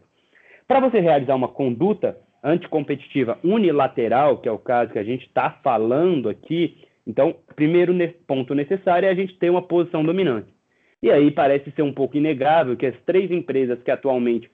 Para 0.66 0.80
você 0.80 1.00
realizar 1.00 1.34
uma 1.34 1.48
conduta 1.48 2.16
anticompetitiva 2.42 3.38
unilateral, 3.44 4.38
que 4.38 4.48
é 4.48 4.52
o 4.52 4.58
caso 4.58 4.92
que 4.92 4.98
a 4.98 5.04
gente 5.04 5.26
está 5.26 5.50
falando 5.62 6.30
aqui, 6.30 6.78
então, 7.06 7.36
primeiro 7.54 7.94
ponto 8.26 8.54
necessário 8.54 9.06
é 9.06 9.10
a 9.10 9.14
gente 9.14 9.36
ter 9.38 9.50
uma 9.50 9.62
posição 9.62 10.02
dominante. 10.02 10.57
E 11.02 11.10
aí 11.10 11.30
parece 11.30 11.70
ser 11.72 11.82
um 11.82 11.92
pouco 11.92 12.16
inegável 12.16 12.76
que 12.76 12.86
as 12.86 12.96
três 13.06 13.30
empresas 13.30 13.80
que 13.82 13.90
atualmente 13.90 14.50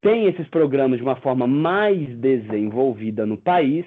têm 0.00 0.26
esses 0.26 0.48
programas 0.48 0.98
de 0.98 1.02
uma 1.02 1.16
forma 1.16 1.46
mais 1.46 2.08
desenvolvida 2.18 3.24
no 3.24 3.36
país 3.36 3.84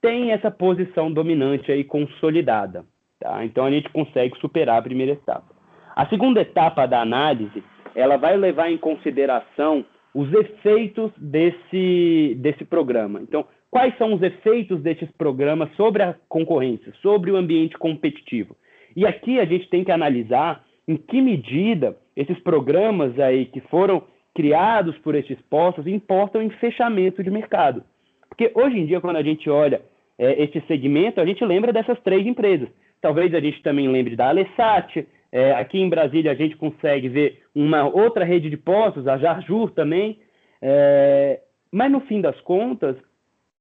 têm 0.00 0.32
essa 0.32 0.50
posição 0.50 1.12
dominante 1.12 1.70
aí 1.70 1.84
consolidada. 1.84 2.84
Tá? 3.18 3.44
Então 3.44 3.64
a 3.64 3.70
gente 3.70 3.88
consegue 3.90 4.38
superar 4.38 4.78
a 4.78 4.82
primeira 4.82 5.12
etapa. 5.12 5.54
A 5.94 6.06
segunda 6.06 6.40
etapa 6.40 6.86
da 6.86 7.00
análise, 7.00 7.62
ela 7.94 8.16
vai 8.16 8.36
levar 8.36 8.70
em 8.70 8.78
consideração 8.78 9.84
os 10.14 10.32
efeitos 10.32 11.12
desse, 11.16 12.36
desse 12.38 12.64
programa. 12.64 13.20
Então, 13.20 13.46
quais 13.70 13.96
são 13.98 14.14
os 14.14 14.22
efeitos 14.22 14.80
desses 14.82 15.10
programas 15.12 15.70
sobre 15.76 16.02
a 16.02 16.14
concorrência, 16.28 16.92
sobre 17.02 17.30
o 17.30 17.36
ambiente 17.36 17.76
competitivo? 17.76 18.56
E 18.96 19.06
aqui 19.06 19.38
a 19.38 19.44
gente 19.44 19.68
tem 19.68 19.84
que 19.84 19.92
analisar 19.92 20.64
em 20.90 20.96
que 20.96 21.22
medida 21.22 21.96
esses 22.16 22.36
programas 22.40 23.16
aí 23.20 23.46
que 23.46 23.60
foram 23.60 24.02
criados 24.34 24.98
por 24.98 25.14
esses 25.14 25.40
postos 25.42 25.86
importam 25.86 26.42
em 26.42 26.50
fechamento 26.50 27.22
de 27.22 27.30
mercado. 27.30 27.84
Porque 28.28 28.50
hoje 28.56 28.76
em 28.76 28.86
dia, 28.86 29.00
quando 29.00 29.16
a 29.16 29.22
gente 29.22 29.48
olha 29.48 29.82
é, 30.18 30.42
esse 30.42 30.60
segmento, 30.66 31.20
a 31.20 31.24
gente 31.26 31.44
lembra 31.44 31.72
dessas 31.72 31.96
três 32.00 32.26
empresas. 32.26 32.68
Talvez 33.00 33.32
a 33.32 33.38
gente 33.38 33.62
também 33.62 33.86
lembre 33.86 34.16
da 34.16 34.30
Alessat, 34.30 35.06
é, 35.30 35.52
aqui 35.52 35.78
em 35.78 35.88
Brasília 35.88 36.32
a 36.32 36.34
gente 36.34 36.56
consegue 36.56 37.08
ver 37.08 37.40
uma 37.54 37.84
outra 37.86 38.24
rede 38.24 38.50
de 38.50 38.56
postos, 38.56 39.06
a 39.06 39.16
Jarjur 39.16 39.70
também. 39.70 40.18
É, 40.60 41.40
mas 41.70 41.90
no 41.92 42.00
fim 42.00 42.20
das 42.20 42.38
contas, 42.40 42.96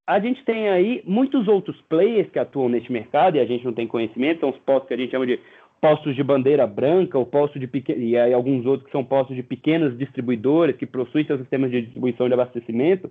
a 0.10 0.20
gente 0.20 0.44
tem 0.44 0.68
aí 0.68 1.04
muitos 1.06 1.48
outros 1.48 1.80
players 1.84 2.28
que 2.32 2.40
atuam 2.40 2.68
nesse 2.68 2.92
mercado 2.92 3.38
e 3.38 3.40
a 3.40 3.46
gente 3.46 3.64
não 3.64 3.74
tem 3.74 3.86
conhecimento, 3.86 4.40
são 4.40 4.50
os 4.50 4.58
postos 4.58 4.88
que 4.88 4.96
a 4.96 4.98
gente 4.98 5.12
chama 5.12 5.28
de 5.28 5.40
postos 5.80 6.16
de 6.16 6.24
bandeira 6.24 6.68
branca 6.68 7.18
ou 7.18 7.26
postos 7.26 7.60
de 7.60 7.68
pequen... 7.68 7.98
e 7.98 8.18
aí 8.18 8.34
alguns 8.34 8.66
outros 8.66 8.86
que 8.86 8.92
são 8.92 9.04
postos 9.04 9.36
de 9.36 9.44
pequenas 9.44 9.98
distribuidoras 9.98 10.76
que 10.76 10.86
possuem 10.86 11.26
seus 11.26 11.40
sistemas 11.40 11.72
de 11.72 11.82
distribuição 11.82 12.28
de 12.28 12.34
abastecimento, 12.34 13.10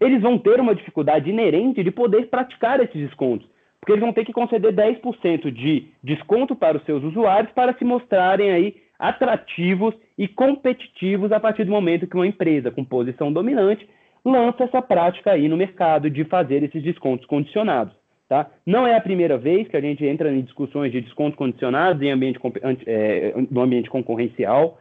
eles 0.00 0.20
vão 0.20 0.38
ter 0.38 0.60
uma 0.60 0.74
dificuldade 0.74 1.30
inerente 1.30 1.82
de 1.82 1.90
poder 1.90 2.26
praticar 2.26 2.80
esses 2.80 3.00
descontos, 3.00 3.48
porque 3.80 3.92
eles 3.92 4.02
vão 4.02 4.12
ter 4.12 4.24
que 4.24 4.32
conceder 4.32 4.72
10% 4.72 5.50
de 5.50 5.86
desconto 6.02 6.54
para 6.54 6.76
os 6.76 6.84
seus 6.84 7.02
usuários 7.02 7.52
para 7.52 7.72
se 7.74 7.84
mostrarem 7.84 8.50
aí 8.50 8.76
atrativos 8.98 9.94
e 10.18 10.26
competitivos 10.26 11.32
a 11.32 11.40
partir 11.40 11.64
do 11.64 11.70
momento 11.70 12.06
que 12.06 12.16
uma 12.16 12.26
empresa 12.26 12.70
com 12.70 12.84
posição 12.84 13.32
dominante 13.32 13.88
lança 14.24 14.64
essa 14.64 14.82
prática 14.82 15.32
aí 15.32 15.48
no 15.48 15.56
mercado 15.56 16.10
de 16.10 16.24
fazer 16.24 16.62
esses 16.62 16.82
descontos 16.82 17.26
condicionados. 17.26 17.94
Tá? 18.28 18.50
Não 18.66 18.84
é 18.86 18.96
a 18.96 19.00
primeira 19.00 19.38
vez 19.38 19.68
que 19.68 19.76
a 19.76 19.80
gente 19.80 20.04
entra 20.04 20.32
em 20.32 20.40
discussões 20.40 20.90
de 20.90 21.00
descontos 21.00 21.36
condicionados 21.36 22.02
em 22.02 22.10
ambiente, 22.10 22.40
é, 22.84 23.32
no 23.50 23.60
ambiente 23.60 23.88
concorrencial. 23.88 24.80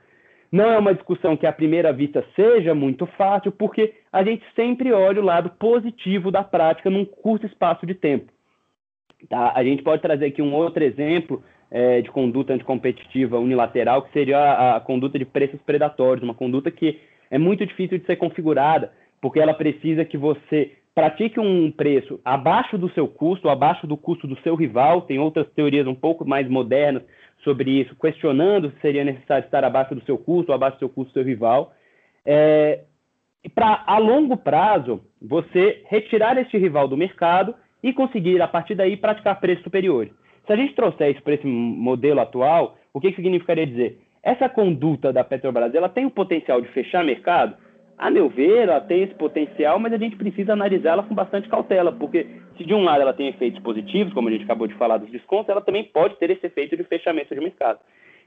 Não 0.52 0.72
é 0.72 0.78
uma 0.78 0.96
discussão 0.96 1.38
que 1.38 1.46
à 1.46 1.54
primeira 1.54 1.94
vista 1.94 2.26
seja 2.36 2.74
muito 2.74 3.06
fácil, 3.06 3.52
porque 3.52 3.94
a 4.12 4.24
gente 4.24 4.44
sempre 4.56 4.92
olha 4.92 5.22
o 5.22 5.26
lado 5.26 5.52
positivo 5.60 6.32
da 6.32 6.44
prática 6.44 6.90
num 6.90 7.06
curto 7.06 7.46
espaço 7.46 7.86
de 7.86 7.94
tempo. 7.94 8.32
Tá? 9.30 9.54
A 9.56 9.64
gente 9.64 9.84
pode 9.84 10.02
trazer 10.02 10.26
aqui 10.26 10.42
um 10.42 10.54
outro 10.54 10.84
exemplo 10.84 11.44
é, 11.70 12.02
de 12.02 12.10
conduta 12.10 12.54
anticompetitiva 12.54 13.40
unilateral, 13.40 14.02
que 14.04 14.12
seria 14.12 14.40
a, 14.40 14.76
a 14.78 14.80
conduta 14.80 15.20
de 15.20 15.26
preços 15.26 15.62
predatórios, 15.62 16.24
uma 16.24 16.34
conduta 16.34 16.72
que 16.72 17.00
é 17.30 17.38
muito 17.38 17.64
difícil 17.64 18.00
de 18.00 18.06
ser 18.06 18.16
configurada, 18.16 18.92
porque 19.22 19.40
ela 19.40 19.54
precisa 19.54 20.04
que 20.04 20.18
você 20.18 20.72
pratique 20.96 21.40
um 21.40 21.70
preço 21.70 22.22
abaixo 22.24 22.78
do 22.78 22.90
seu 22.92 23.06
custo, 23.06 23.50
abaixo 23.50 23.86
do 23.86 23.98
custo 23.98 24.26
do 24.26 24.40
seu 24.40 24.56
rival. 24.56 25.02
Tem 25.02 25.20
outras 25.20 25.46
teorias 25.52 25.86
um 25.86 25.94
pouco 25.94 26.26
mais 26.26 26.50
modernas 26.50 27.04
sobre 27.44 27.70
isso, 27.70 27.96
questionando 27.98 28.72
se 28.72 28.80
seria 28.80 29.04
necessário 29.04 29.46
estar 29.46 29.64
abaixo 29.66 29.94
do 29.94 30.04
seu 30.06 30.18
custo 30.18 30.54
abaixo 30.54 30.78
do 30.78 30.80
seu 30.80 30.90
custo 30.90 31.12
do 31.12 31.14
seu 31.14 31.24
rival. 31.24 31.74
É, 32.26 32.80
para, 33.54 33.84
a 33.86 34.00
longo 34.00 34.38
prazo, 34.38 35.02
você 35.22 35.84
retirar 35.88 36.38
este 36.38 36.58
rival 36.58 36.88
do 36.88 36.98
mercado 36.98 37.54
e 37.84 37.94
conseguir, 37.94 38.42
a 38.42 38.48
partir 38.48 38.74
daí, 38.74 38.98
praticar 38.98 39.40
preços 39.40 39.64
superiores. 39.64 40.12
Se 40.48 40.54
a 40.54 40.56
gente 40.56 40.74
trouxer 40.74 41.12
isso 41.12 41.22
para 41.22 41.36
esse 41.36 41.46
modelo 41.46 42.22
atual, 42.22 42.78
o 42.94 43.02
que, 43.02 43.12
que 43.12 43.18
significaria 43.18 43.68
dizer? 43.68 44.00
Essa 44.24 44.50
conduta 44.50 45.14
da 45.14 45.24
Petrobras 45.24 45.76
ela 45.76 45.90
tem 45.90 46.06
o 46.06 46.12
potencial 46.12 46.62
de 46.62 46.68
fechar 46.70 47.04
mercado? 47.04 47.56
A 47.98 48.12
meu 48.12 48.28
ver, 48.28 48.68
ela 48.68 48.82
tem 48.82 49.04
esse 49.04 49.14
potencial, 49.16 49.80
mas 49.80 49.94
a 49.94 49.98
gente 49.98 50.18
precisa 50.18 50.54
analisá-la 50.54 51.04
com 51.04 51.16
bastante 51.16 51.48
cautela, 51.48 51.94
porque 51.94 52.28
se 52.58 52.66
de 52.66 52.74
um 52.74 52.84
lado 52.84 53.02
ela 53.02 53.14
tem 53.14 53.30
efeitos 53.30 53.62
positivos, 53.62 54.14
como 54.14 54.28
a 54.28 54.32
gente 54.32 54.44
acabou 54.44 54.68
de 54.68 54.74
falar 54.74 54.98
dos 54.98 55.10
descontos, 55.10 55.50
ela 55.50 55.62
também 55.62 55.86
pode 55.86 56.18
ter 56.18 56.30
esse 56.30 56.46
efeito 56.46 56.76
de 56.76 56.84
fechamento 56.84 57.34
de 57.34 57.40
mercado. 57.40 57.80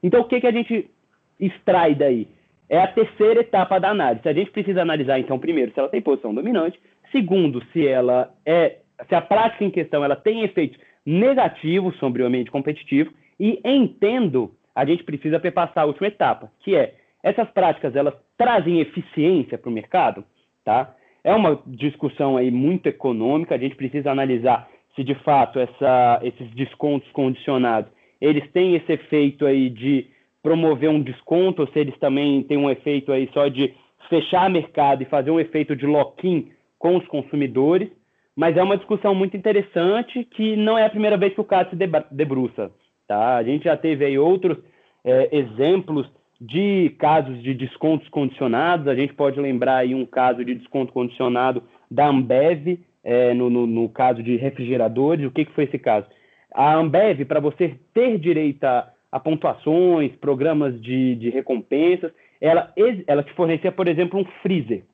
Então, 0.03 0.23
o 0.23 0.25
que, 0.25 0.41
que 0.41 0.47
a 0.47 0.53
gente 0.53 0.91
extrai 1.39 1.95
daí? 1.95 2.27
É 2.69 2.79
a 2.79 2.87
terceira 2.87 3.41
etapa 3.41 3.79
da 3.79 3.91
análise. 3.91 4.29
A 4.29 4.33
gente 4.33 4.51
precisa 4.51 4.83
analisar, 4.83 5.19
então, 5.19 5.39
primeiro, 5.39 5.73
se 5.73 5.79
ela 5.79 5.89
tem 5.89 6.01
posição 6.01 6.35
dominante, 6.35 6.81
segundo, 7.13 7.63
se 7.73 7.87
ela 7.87 8.33
é, 8.47 8.79
se 9.07 9.15
a 9.15 9.21
prática 9.21 9.65
em 9.65 9.71
questão 9.71 10.05
ela 10.05 10.17
tem 10.17 10.45
efeitos 10.45 10.79
negativos 11.05 11.97
sobre 11.99 12.23
o 12.23 12.27
ambiente 12.27 12.51
competitivo, 12.51 13.13
e 13.39 13.61
entendo, 13.65 14.53
a 14.75 14.85
gente 14.85 15.05
precisa 15.05 15.39
perpassar 15.39 15.85
a 15.85 15.87
última 15.87 16.09
etapa, 16.09 16.51
que 16.61 16.75
é 16.75 16.95
essas 17.23 17.49
práticas 17.51 17.95
elas 17.95 18.15
trazem 18.39 18.81
eficiência 18.81 19.59
para 19.59 19.69
o 19.69 19.73
mercado, 19.73 20.25
tá? 20.65 20.95
É 21.23 21.35
uma 21.35 21.61
discussão 21.67 22.37
aí 22.37 22.51
muito 22.51 22.87
econômica, 22.87 23.55
a 23.55 23.59
gente 23.59 23.75
precisa 23.75 24.11
analisar 24.11 24.71
se 24.95 25.05
de 25.05 25.15
fato 25.17 25.59
essa, 25.59 26.21
esses 26.23 26.51
descontos 26.55 27.11
condicionados, 27.13 27.91
eles 28.21 28.51
têm 28.53 28.75
esse 28.75 28.93
efeito 28.93 29.45
aí 29.45 29.69
de 29.69 30.07
promover 30.43 30.89
um 30.89 31.03
desconto, 31.03 31.63
ou 31.63 31.69
se 31.69 31.79
eles 31.79 31.97
também 31.99 32.43
têm 32.45 32.57
um 32.57 32.71
efeito 32.71 33.13
aí 33.13 33.29
só 33.33 33.49
de 33.49 33.75
fechar 34.09 34.49
mercado 34.49 35.03
e 35.03 35.07
fazer 35.07 35.31
um 35.31 35.39
efeito 35.39 35.77
de 35.77 35.87
lock-in 35.87 36.51
com 36.79 36.97
os 36.97 37.07
consumidores, 37.07 37.91
mas 38.35 38.57
é 38.57 38.63
uma 38.63 38.77
discussão 38.77 39.15
muito 39.15 39.37
interessante 39.37 40.25
que 40.25 40.57
não 40.57 40.79
é 40.79 40.87
a 40.87 40.91
primeira 40.91 41.17
vez 41.17 41.35
que 41.35 41.41
o 41.41 41.45
caso 41.45 41.71
se 41.71 41.77
debruça, 42.11 42.71
tá? 43.07 43.37
A 43.37 43.43
gente 43.43 43.65
já 43.65 43.77
teve 43.77 44.05
aí 44.05 44.19
outros 44.19 44.57
é, 45.05 45.37
exemplos 45.37 46.09
de 46.41 46.91
casos 46.99 47.43
de 47.43 47.53
descontos 47.53 48.09
condicionados, 48.09 48.87
a 48.87 48.95
gente 48.95 49.13
pode 49.15 49.41
lembrar 49.41 49.79
aí 49.79 49.95
um 49.95 50.07
caso 50.07 50.45
de 50.45 50.55
desconto 50.55 50.93
condicionado 50.93 51.63
da 51.91 52.07
Ambev, 52.07 52.79
é, 53.03 53.35
no, 53.35 53.51
no, 53.51 53.67
no, 53.67 53.89
caso 53.89 54.23
de 54.23 54.37
refrigeradores. 54.37 55.27
O 55.27 55.31
que, 55.31 55.45
que 55.45 55.53
foi 55.53 55.65
esse 55.65 55.79
caso? 55.79 56.07
A 56.55 56.75
Ambev, 56.75 57.25
para 57.25 57.41
você 57.41 57.77
ter 57.93 58.19
direito 58.19 58.65
a, 58.65 58.89
a 59.11 59.19
pontuações, 59.19 60.15
programas 60.17 60.81
de, 60.81 61.17
de, 61.17 61.31
recompensas, 61.31 62.13
ela, 62.41 62.73
ela 63.07 63.23
te 63.23 63.33
fornecia, 63.33 63.73
por 63.73 63.89
exemplo, 63.89 64.21
um 64.21 64.25
freezer. 64.43 64.85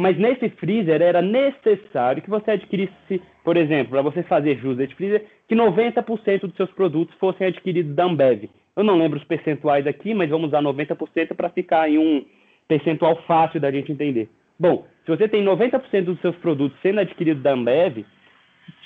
Mas 0.00 0.18
nesse 0.18 0.48
freezer 0.50 1.00
era 1.02 1.20
necessário 1.20 2.22
que 2.22 2.30
você 2.30 2.52
adquirisse, 2.52 3.22
por 3.44 3.56
exemplo, 3.56 3.90
para 3.90 4.02
você 4.02 4.22
fazer 4.22 4.56
jus 4.56 4.76
desse 4.76 4.94
freezer, 4.94 5.24
que 5.46 5.54
90% 5.54 6.40
dos 6.40 6.56
seus 6.56 6.70
produtos 6.72 7.14
fossem 7.18 7.46
adquiridos 7.46 7.94
da 7.94 8.04
Ambev. 8.04 8.48
Eu 8.76 8.82
não 8.82 8.98
lembro 8.98 9.18
os 9.18 9.24
percentuais 9.24 9.86
aqui, 9.86 10.14
mas 10.14 10.30
vamos 10.30 10.48
usar 10.48 10.62
90% 10.62 11.34
para 11.34 11.48
ficar 11.48 11.88
em 11.88 11.98
um 11.98 12.24
percentual 12.66 13.16
fácil 13.22 13.60
da 13.60 13.70
gente 13.70 13.92
entender. 13.92 14.28
Bom, 14.58 14.86
se 15.04 15.10
você 15.10 15.28
tem 15.28 15.44
90% 15.44 16.04
dos 16.04 16.20
seus 16.20 16.36
produtos 16.36 16.78
sendo 16.80 17.00
adquiridos 17.00 17.42
da 17.42 17.52
Ambev, 17.52 18.04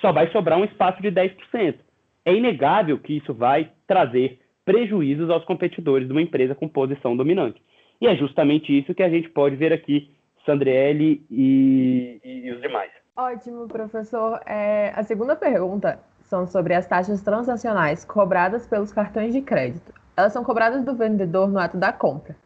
só 0.01 0.13
vai 0.13 0.31
sobrar 0.31 0.59
um 0.59 0.65
espaço 0.65 1.01
de 1.01 1.11
10%. 1.11 1.77
É 2.25 2.35
inegável 2.35 2.99
que 2.99 3.17
isso 3.17 3.33
vai 3.33 3.71
trazer 3.87 4.39
prejuízos 4.65 5.31
aos 5.31 5.45
competidores 5.45 6.07
de 6.07 6.13
uma 6.13 6.23
empresa 6.23 6.55
com 6.55 6.69
posição 6.69 7.17
dominante. 7.17 7.63
E 8.01 8.07
é 8.07 8.15
justamente 8.17 8.77
isso 8.77 8.95
que 8.95 9.03
a 9.03 9.09
gente 9.09 9.29
pode 9.31 9.57
ver 9.57 9.73
aqui, 9.73 10.11
Sandriele 10.45 11.25
e, 11.31 12.21
e, 12.25 12.51
os 12.53 12.61
demais. 12.61 12.91
Ótimo, 13.17 13.67
professor. 13.67 14.41
É, 14.47 14.93
a 14.95 15.03
segunda 15.03 15.35
pergunta 15.35 16.01
são 16.29 16.47
sobre 16.47 16.75
as 16.75 16.87
taxas 16.87 17.23
transacionais 17.23 18.05
cobradas 18.05 18.67
pelos 18.67 18.93
cartões 18.93 19.33
de 19.33 19.41
crédito. 19.41 19.93
Elas 20.17 20.33
são 20.33 20.45
cobradas 20.45 20.85
do 20.85 20.95
vendedor 20.95 21.49
no 21.49 21.59
ato 21.59 21.77
da 21.77 21.93
compra, 21.93 22.37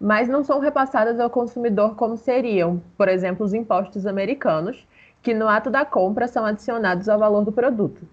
mas 0.00 0.28
não 0.28 0.44
são 0.44 0.60
repassadas 0.60 1.18
ao 1.18 1.28
consumidor 1.28 1.96
como 1.96 2.16
seriam, 2.16 2.80
por 2.96 3.08
exemplo, 3.08 3.44
os 3.44 3.52
impostos 3.52 4.06
americanos, 4.06 4.86
que 5.20 5.34
no 5.34 5.48
ato 5.48 5.70
da 5.70 5.84
compra 5.84 6.28
são 6.28 6.44
adicionados 6.44 7.08
ao 7.08 7.18
valor 7.18 7.44
do 7.44 7.52
produto. 7.52 8.06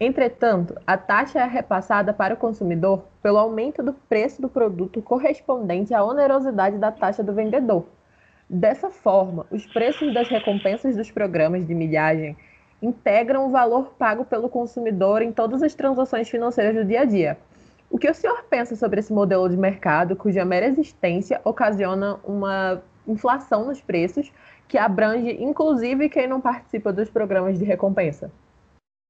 Entretanto, 0.00 0.76
a 0.86 0.96
taxa 0.96 1.40
é 1.40 1.44
repassada 1.44 2.12
para 2.12 2.34
o 2.34 2.36
consumidor 2.36 3.04
pelo 3.20 3.38
aumento 3.38 3.82
do 3.82 3.92
preço 3.92 4.40
do 4.40 4.48
produto 4.48 5.02
correspondente 5.02 5.92
à 5.92 6.04
onerosidade 6.04 6.78
da 6.78 6.92
taxa 6.92 7.22
do 7.22 7.32
vendedor. 7.32 7.84
Dessa 8.48 8.90
forma, 8.90 9.44
os 9.50 9.66
preços 9.66 10.14
das 10.14 10.28
recompensas 10.28 10.96
dos 10.96 11.10
programas 11.10 11.66
de 11.66 11.74
milhagem 11.74 12.36
integram 12.82 13.46
o 13.46 13.50
valor 13.50 13.94
pago 13.98 14.24
pelo 14.24 14.48
consumidor 14.48 15.22
em 15.22 15.32
todas 15.32 15.62
as 15.62 15.74
transações 15.74 16.28
financeiras 16.28 16.74
do 16.74 16.84
dia 16.84 17.00
a 17.00 17.04
dia. 17.04 17.38
O 17.90 17.98
que 17.98 18.08
o 18.08 18.14
senhor 18.14 18.44
pensa 18.44 18.76
sobre 18.76 19.00
esse 19.00 19.12
modelo 19.12 19.48
de 19.48 19.56
mercado 19.56 20.14
cuja 20.14 20.44
mera 20.44 20.66
existência 20.66 21.40
ocasiona 21.44 22.18
uma 22.24 22.82
inflação 23.06 23.66
nos 23.66 23.80
preços 23.80 24.30
que 24.68 24.76
abrange 24.76 25.42
inclusive 25.42 26.08
quem 26.08 26.26
não 26.26 26.40
participa 26.40 26.92
dos 26.92 27.08
programas 27.08 27.58
de 27.58 27.64
recompensa? 27.64 28.30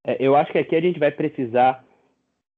É, 0.06 0.16
eu 0.20 0.36
acho 0.36 0.52
que 0.52 0.58
aqui 0.58 0.76
a 0.76 0.80
gente 0.80 0.98
vai 0.98 1.10
precisar 1.10 1.84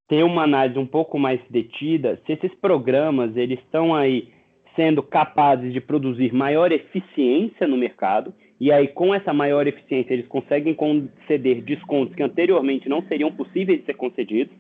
ter 0.07 0.23
uma 0.23 0.43
análise 0.43 0.79
um 0.79 0.87
pouco 0.87 1.19
mais 1.19 1.41
detida 1.49 2.21
se 2.27 2.33
esses 2.33 2.55
programas 2.57 3.35
eles 3.37 3.59
estão 3.61 3.95
aí 3.95 4.33
sendo 4.77 5.03
capazes 5.03 5.73
de 5.73 5.81
produzir 5.81 6.33
maior 6.33 6.71
eficiência 6.71 7.67
no 7.67 7.77
mercado 7.77 8.35
e 8.61 8.71
aí 8.71 8.89
com 8.89 9.15
essa 9.15 9.33
maior 9.33 9.67
eficiência 9.67 10.13
eles 10.13 10.29
conseguem 10.29 10.75
conceder 10.75 11.63
descontos 11.63 12.15
que 12.15 12.23
anteriormente 12.23 12.89
não 12.89 13.03
seriam 13.03 13.33
possíveis 13.33 13.81
de 13.81 13.87
ser 13.87 13.95
concedidos, 13.95 14.55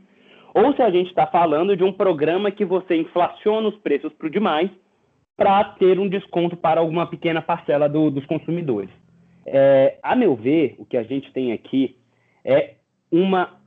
ou 0.54 0.75
se 0.75 0.83
a 0.83 0.90
gente 0.90 1.09
está 1.09 1.26
falando 1.26 1.76
de 1.76 1.85
um 1.85 1.92
programa 1.92 2.50
que 2.50 2.64
você 2.64 2.97
inflaciona 2.97 3.69
os 3.69 3.76
preços 3.76 4.12
para 4.14 4.26
o 4.26 4.30
demais 4.30 4.71
para 5.37 5.64
ter 5.64 5.99
um 5.99 6.09
desconto 6.09 6.57
para 6.57 6.80
alguma 6.80 7.07
pequena 7.07 7.40
parcela 7.40 7.88
do, 7.88 8.11
dos 8.11 8.26
consumidores. 8.26 8.90
É, 9.47 9.99
a 10.02 10.14
meu 10.14 10.35
ver, 10.35 10.75
o 10.78 10.85
que 10.85 10.97
a 10.97 11.02
gente 11.02 11.33
tem 11.33 11.52
aqui 11.52 11.97
é 12.45 12.75
uma 13.11 13.59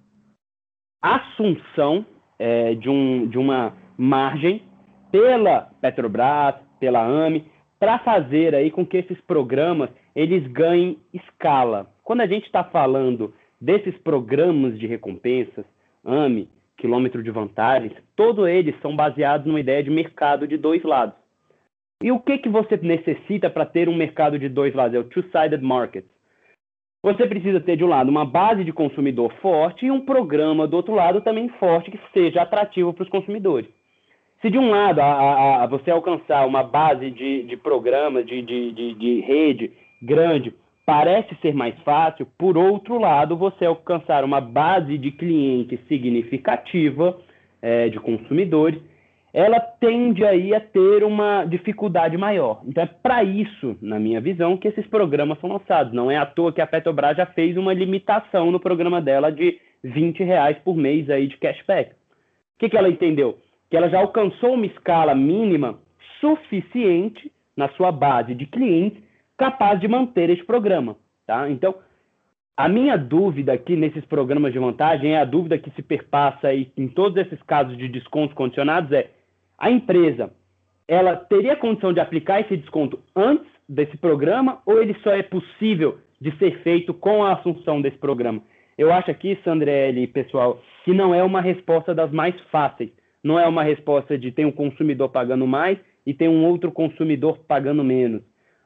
assunção 1.02 2.06
é, 2.38 2.75
de, 2.75 2.90
um, 2.90 3.28
de 3.28 3.38
uma 3.38 3.74
margem 3.98 4.62
pela 5.12 5.70
Petrobras, 5.82 6.56
pela 6.80 7.04
AME, 7.04 7.46
para 7.80 8.00
fazer 8.00 8.56
aí 8.56 8.72
com 8.72 8.86
que 8.86 8.98
esses 8.98 9.20
programas 9.22 9.90
eles 10.15 10.46
ganhem 10.48 10.98
escala. 11.13 11.88
Quando 12.03 12.22
a 12.22 12.27
gente 12.27 12.46
está 12.46 12.63
falando 12.63 13.34
desses 13.60 13.98
programas 14.00 14.77
de 14.77 14.86
recompensas, 14.86 15.65
AME, 16.03 16.50
quilômetro 16.77 17.24
de 17.24 17.32
vantagens, 17.32 17.93
todos 18.15 18.48
eles 18.48 18.75
são 18.82 18.96
baseados 18.96 19.48
numa 19.48 19.60
ideia 19.60 19.84
de 19.84 19.89
mercado 19.89 20.48
de 20.48 20.58
dois 20.58 20.84
lados. 20.84 21.15
E 22.01 22.12
o 22.12 22.20
que, 22.20 22.38
que 22.38 22.50
você 22.50 22.75
necessita 22.77 23.50
para 23.50 23.65
ter 23.65 23.88
um 23.88 23.96
mercado 23.96 24.38
de 24.38 24.50
dois 24.50 24.75
lados? 24.75 24.96
É 24.96 25.00
o 25.00 25.05
two-sided 25.05 25.63
market. 25.63 26.03
você 27.01 27.25
precisa 27.25 27.62
ter, 27.62 27.77
de 27.77 27.84
um 27.84 27.88
lado, 27.88 28.10
uma 28.10 28.25
base 28.25 28.65
de 28.65 28.74
consumidor 28.74 29.34
forte 29.41 29.86
e 29.86 29.91
um 29.91 30.01
programa, 30.01 30.67
do 30.67 30.75
outro 30.75 30.93
lado, 30.93 31.22
também 31.22 31.48
forte, 31.58 31.89
que 31.89 32.00
seja 32.13 32.41
atrativo 32.41 32.93
para 32.93 33.03
os 33.03 33.10
consumidores. 33.10 33.70
Se, 34.41 34.50
de 34.50 34.58
um 34.58 34.70
lado, 34.70 35.00
a, 35.00 35.05
a, 35.05 35.63
a 35.63 35.67
você 35.67 35.89
alcançar 35.89 36.46
uma 36.46 36.63
base 36.63 37.10
de, 37.10 37.43
de 37.43 37.55
programa, 37.55 38.22
de, 38.22 38.41
de, 38.41 38.74
de, 38.74 38.93
de 38.96 39.22
rede 39.22 39.72
grande, 40.04 40.54
parece 40.86 41.34
ser 41.42 41.54
mais 41.54 41.78
fácil, 41.80 42.28
por 42.38 42.58
outro 42.58 43.00
lado, 43.00 43.38
você 43.38 43.66
alcançar 43.66 44.24
uma 44.24 44.42
base 44.42 44.98
de 44.98 45.12
clientes 45.12 45.80
significativa, 45.88 47.18
é, 47.62 47.88
de 47.88 48.00
consumidores, 48.00 48.82
ela 49.34 49.60
tende 49.60 50.24
aí 50.24 50.54
a 50.54 50.60
ter 50.60 51.04
uma 51.04 51.44
dificuldade 51.46 52.16
maior. 52.18 52.62
Então 52.68 52.84
é 52.84 52.88
para 52.88 53.24
isso, 53.24 53.76
na 53.82 54.00
minha 54.00 54.22
visão, 54.22 54.58
que 54.58 54.68
esses 54.68 54.86
programas 54.88 55.40
são 55.40 55.50
lançados. 55.50 55.92
Não 55.92 56.12
é 56.12 56.18
à 56.18 56.26
toa 56.26 56.54
que 56.54 56.62
a 56.62 56.68
Petrobras 56.68 57.18
já 57.18 57.26
fez 57.26 57.58
uma 57.58 57.74
limitação 57.74 58.52
no 58.52 58.60
programa 58.60 59.02
dela 59.02 59.32
de 59.32 59.60
20 59.84 60.24
reais 60.24 60.58
por 60.64 60.76
mês 60.76 61.10
aí 61.10 61.28
de 61.28 61.38
cashback. 61.38 61.94
O 61.94 61.96
que, 62.60 62.70
que 62.70 62.78
ela 62.78 62.90
entendeu? 62.90 63.40
Que 63.72 63.78
ela 63.78 63.90
já 63.90 64.00
alcançou 64.00 64.54
uma 64.54 64.68
escala 64.68 65.16
mínima 65.16 65.80
suficiente 66.20 67.32
na 67.58 67.70
sua 67.70 67.92
base 67.92 68.36
de 68.36 68.46
clientes 68.46 69.02
capaz 69.44 69.80
de 69.80 69.88
manter 69.90 70.30
esse 70.30 70.44
programa. 70.44 70.96
Tá? 71.28 71.50
Então, 71.50 71.76
a 72.56 72.70
minha 72.70 72.98
dúvida 72.98 73.52
aqui 73.52 73.76
nesses 73.76 74.06
programas 74.06 74.54
de 74.54 74.60
vantagem 74.60 75.16
é 75.16 75.20
a 75.20 75.26
dúvida 75.26 75.58
que 75.58 75.70
se 75.72 75.82
perpassa 75.82 76.48
aí 76.48 76.72
em 76.78 76.88
todos 76.88 77.18
esses 77.18 77.42
casos 77.44 77.78
de 77.78 77.90
descontos 77.90 78.34
condicionados 78.36 78.92
é 78.92 79.10
a 79.58 79.70
empresa 79.70 80.32
ela 80.88 81.16
teria 81.16 81.56
condição 81.56 81.92
de 81.92 82.00
aplicar 82.00 82.42
esse 82.42 82.56
desconto 82.56 83.00
antes 83.16 83.48
desse 83.68 83.98
programa 83.98 84.62
ou 84.66 84.82
ele 84.82 84.96
só 85.04 85.12
é 85.12 85.24
possível 85.24 85.98
de 86.22 86.32
ser 86.38 86.62
feito 86.62 86.94
com 86.94 87.24
a 87.24 87.34
assunção 87.34 87.82
desse 87.82 87.98
programa? 87.98 88.42
Eu 88.78 88.92
acho 88.94 89.12
aqui, 89.12 89.38
Sandrelli, 89.44 90.08
pessoal, 90.08 90.62
que 90.86 90.94
não 90.94 91.14
é 91.14 91.24
uma 91.24 91.42
resposta 91.42 91.94
das 91.94 92.12
mais 92.12 92.36
fáceis. 92.52 92.92
Não 93.24 93.40
é 93.40 93.48
uma 93.48 93.64
resposta 93.64 94.18
de 94.18 94.32
tem 94.32 94.46
um 94.46 94.52
consumidor 94.52 95.10
pagando 95.10 95.48
mais 95.48 95.78
e 96.06 96.14
tem 96.14 96.28
um 96.28 96.46
outro 96.46 96.72
consumidor 96.72 97.40
pagando 97.48 97.84
menos. 97.84 98.22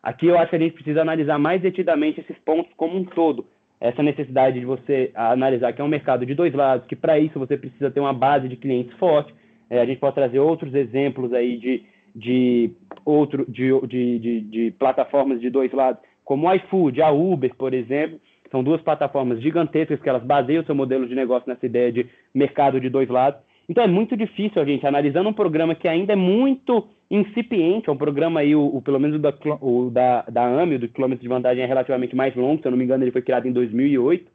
Aqui 0.08 0.28
eu 0.28 0.40
acho 0.40 0.52
que 0.52 0.56
a 0.56 0.60
gente 0.60 0.72
precisa 0.72 1.02
analisar 1.02 1.38
mais 1.38 1.62
detidamente 1.62 2.22
esses 2.22 2.38
pontos 2.46 2.72
como 2.78 2.98
um 2.98 3.04
todo. 3.04 3.46
Essa 3.78 4.02
necessidade 4.02 4.58
de 4.58 4.66
você 4.66 5.12
analisar 5.14 5.74
que 5.74 5.82
é 5.82 5.84
um 5.84 5.90
mercado 5.90 6.26
de 6.26 6.34
dois 6.34 6.54
lados, 6.54 6.88
que 6.88 6.96
para 6.96 7.20
isso 7.20 7.38
você 7.38 7.58
precisa 7.58 7.92
ter 7.92 8.00
uma 8.00 8.14
base 8.14 8.48
de 8.48 8.56
clientes 8.56 8.98
forte, 8.98 9.36
é, 9.70 9.82
a 9.82 9.86
gente 9.86 10.00
pode 10.00 10.16
trazer 10.16 10.40
outros 10.40 10.74
exemplos 10.74 11.34
aí 11.34 11.58
de, 11.58 11.84
de, 12.16 12.72
outro, 13.04 13.46
de, 13.52 13.70
de, 13.86 14.20
de, 14.20 14.42
de 14.44 14.72
plataformas 14.80 15.42
de 15.42 15.50
dois 15.50 15.74
lados, 15.74 16.02
como 16.24 16.48
o 16.48 16.54
iFood, 16.54 17.02
a 17.02 17.12
Uber, 17.12 17.54
por 17.56 17.74
exemplo, 17.74 18.18
são 18.50 18.64
duas 18.64 18.82
plataformas 18.82 19.42
gigantescas 19.42 20.00
que 20.00 20.08
elas 20.08 20.24
baseiam 20.24 20.64
seu 20.64 20.74
modelo 20.74 21.06
de 21.06 21.16
negócio 21.16 21.50
nessa 21.50 21.66
ideia 21.66 21.92
de 21.92 22.06
mercado 22.34 22.80
de 22.80 22.90
dois 22.90 23.10
lados. 23.10 23.42
Então 23.70 23.84
é 23.84 23.88
muito 23.88 24.16
difícil 24.16 24.62
a 24.62 24.66
gente, 24.66 24.88
analisando 24.88 25.28
um 25.28 25.34
programa 25.34 25.76
que 25.76 25.88
ainda 25.88 26.14
é 26.14 26.16
muito 26.16 26.88
incipiente, 27.12 27.90
é 27.90 27.92
um 27.92 27.98
programa 27.98 28.40
aí, 28.40 28.56
o, 28.56 28.66
o 28.66 28.82
pelo 28.82 29.00
menos 29.00 29.18
o 29.18 29.20
da, 29.20 29.34
o 29.62 29.90
da, 29.90 30.22
da 30.24 30.62
AMI, 30.62 30.78
do 30.78 30.88
quilômetro 30.88 31.22
de 31.22 31.30
vantagem 31.30 31.64
é 31.64 31.68
relativamente 31.68 32.16
mais 32.16 32.36
longo, 32.36 32.62
se 32.62 32.68
eu 32.68 32.72
não 32.72 32.78
me 32.78 32.86
engano 32.86 33.04
ele 33.04 33.12
foi 33.12 33.22
criado 33.22 33.48
em 33.48 33.52
2008, 33.52 34.32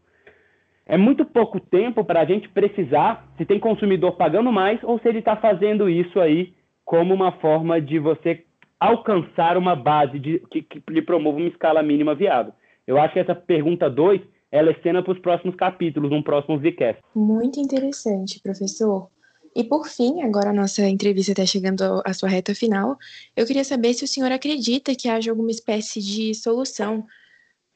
é 0.87 0.97
muito 0.97 1.25
pouco 1.25 1.61
tempo 1.61 2.05
para 2.05 2.21
a 2.21 2.25
gente 2.25 2.49
precisar 2.49 3.27
se 3.39 3.45
tem 3.45 3.59
consumidor 3.59 4.13
pagando 4.13 4.53
mais 4.53 4.83
ou 4.83 4.99
se 4.99 5.09
ele 5.09 5.21
está 5.21 5.37
fazendo 5.37 5.89
isso 5.89 6.21
aí 6.21 6.53
como 6.85 7.15
uma 7.15 7.33
forma 7.33 7.81
de 7.81 7.99
você 7.99 8.45
alcançar 8.79 9.57
uma 9.57 9.77
base 9.77 10.19
de, 10.19 10.41
que, 10.51 10.63
que 10.63 10.83
lhe 10.91 11.01
promova 11.01 11.39
uma 11.39 11.49
escala 11.49 11.83
mínima 11.83 12.15
viável. 12.15 12.53
Eu 12.87 13.01
acho 13.01 13.15
que 13.15 13.21
essa 13.21 13.35
pergunta 13.35 13.89
2 13.89 14.21
ela 14.51 14.71
é 14.71 14.75
cena 14.83 15.03
para 15.03 15.13
os 15.13 15.19
próximos 15.21 15.55
capítulos, 15.55 16.13
um 16.13 16.23
próximo 16.23 16.59
Vcast. 16.59 17.01
Muito 17.15 17.59
interessante, 17.59 18.41
professor. 18.43 19.09
E 19.55 19.63
por 19.63 19.87
fim, 19.87 20.23
agora 20.23 20.51
a 20.51 20.55
nossa 20.55 20.83
entrevista 20.89 21.33
está 21.33 21.45
chegando 21.45 22.03
à 22.07 22.15
sua 22.15 22.29
reta 22.29 22.55
final, 22.55 22.97
eu 23.37 23.47
queria 23.47 23.65
saber 23.65 23.93
se 23.93 24.05
o 24.05 24.09
senhor 24.09 24.33
acredita 24.33 24.95
que 24.95 25.09
haja 25.09 25.31
alguma 25.31 25.51
espécie 25.51 26.01
de 26.01 26.35
solução 26.35 27.05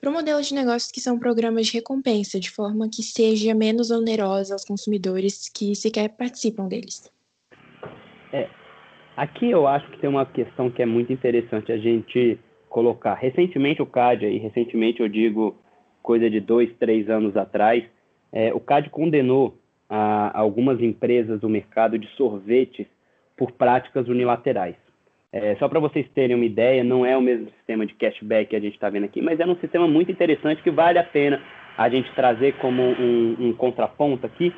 para 0.01 0.11
o 0.11 0.13
modelo 0.13 0.41
de 0.41 0.55
negócios 0.55 0.91
que 0.91 1.01
são 1.01 1.19
programas 1.19 1.67
de 1.67 1.75
recompensa, 1.75 2.41
de 2.41 2.51
forma 2.51 2.89
que 2.89 3.03
seja 3.03 3.55
menos 3.55 3.91
onerosa 3.91 4.55
aos 4.55 4.65
consumidores 4.65 5.49
que 5.49 5.75
sequer 5.75 6.09
participam 6.11 6.67
deles. 6.67 7.11
É, 8.33 8.49
aqui 9.17 9.51
eu 9.51 9.67
acho 9.67 9.91
que 9.91 9.99
tem 9.99 10.09
uma 10.09 10.25
questão 10.25 10.71
que 10.71 10.83
é 10.83 10.87
muito 10.87 11.13
interessante 11.13 11.73
a 11.73 11.79
gente 11.79 12.39
colocar. 12.71 13.15
Recentemente 13.15 13.83
o 13.83 13.87
CAD, 13.87 14.27
e 14.27 14.39
recentemente 14.39 15.01
eu 15.01 15.09
digo 15.09 15.57
coisa 16.03 16.31
de 16.31 16.41
dois, 16.41 16.71
três 16.79 17.09
anos 17.11 17.37
atrás, 17.37 17.85
é, 18.33 18.53
o 18.55 18.61
CAD 18.61 18.91
condenou 18.91 19.59
a, 19.89 20.39
algumas 20.39 20.81
empresas 20.81 21.41
do 21.41 21.49
mercado 21.49 21.99
de 21.99 22.09
sorvetes 22.17 22.87
por 23.37 23.53
práticas 23.53 24.09
unilaterais. 24.09 24.77
É, 25.33 25.55
só 25.57 25.69
para 25.69 25.81
vocês 25.81 26.09
terem 26.15 26.35
uma 26.35 26.45
ideia, 26.45 26.83
não 26.83 27.05
é 27.05 27.17
o 27.17 27.21
mesmo 27.21 27.51
sistema 27.51 27.85
de 27.85 27.95
cashback 27.95 28.51
que 28.51 28.57
a 28.57 28.61
gente 28.61 28.75
está 28.75 28.89
vendo 28.89 29.05
aqui, 29.05 29.21
mas 29.21 29.39
é 29.39 29.47
um 29.47 29.57
sistema 29.57 29.87
muito 29.87 30.11
interessante 30.11 30.63
que 30.63 30.71
vale 30.71 30.99
a 30.99 31.05
pena 31.05 31.43
a 31.77 31.89
gente 31.89 32.11
trazer 32.15 32.55
como 32.55 32.83
um, 32.83 33.37
um 33.39 33.53
contraponto 33.53 34.25
aqui 34.25 34.53